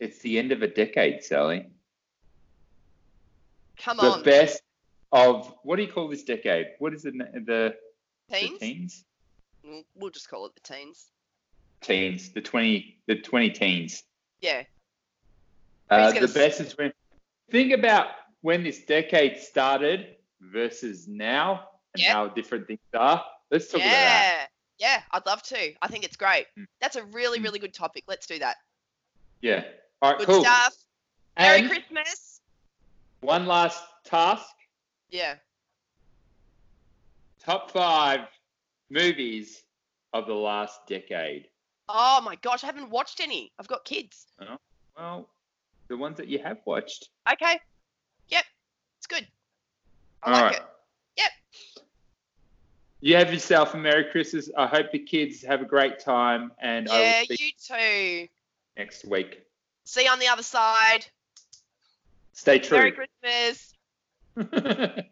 [0.00, 1.66] It's the end of a decade, Sally.
[3.78, 4.62] Come The on, The best
[5.12, 6.68] of what do you call this decade?
[6.78, 7.76] What is the na- the,
[8.28, 8.58] the teens.
[8.58, 9.04] teens?
[9.94, 11.10] We'll- just call it the teens.
[11.82, 14.02] Teens, the twenty, the twenty teens.
[14.40, 14.64] Yeah.
[15.88, 16.92] Uh, the best is when
[17.50, 18.08] think about
[18.42, 23.24] when this decade started versus now and how different things are.
[23.50, 24.48] Let's talk about that.
[24.78, 24.96] Yeah.
[24.96, 25.74] Yeah, I'd love to.
[25.82, 26.46] I think it's great.
[26.58, 26.66] Mm.
[26.80, 27.44] That's a really, Mm.
[27.44, 28.04] really good topic.
[28.06, 28.56] Let's do that.
[29.42, 29.64] Yeah.
[30.02, 30.44] All right, Good cool.
[30.44, 30.74] stuff.
[31.38, 32.40] Merry And Christmas.
[33.20, 34.48] one last task:
[35.10, 35.36] Yeah.
[37.42, 38.20] top five
[38.90, 39.62] movies
[40.12, 41.48] of the last decade.
[41.88, 43.52] Oh my gosh, I haven't watched any.
[43.58, 44.26] I've got kids.
[44.40, 44.56] Oh,
[44.96, 45.28] well,
[45.88, 47.08] the ones that you have watched.
[47.30, 47.58] Okay.
[48.28, 48.44] Yep.
[48.98, 49.26] It's good.
[50.22, 50.62] I All like right.
[50.62, 50.62] it.
[51.16, 51.30] Yep.
[53.00, 54.50] You have yourself a Merry Christmas.
[54.56, 57.52] I hope the kids have a great time, and I Yeah, will see you you
[58.26, 58.28] too.
[58.76, 59.42] next week.
[59.84, 61.06] See you on the other side.
[62.32, 62.78] Stay true.
[62.78, 63.74] Merry Christmas.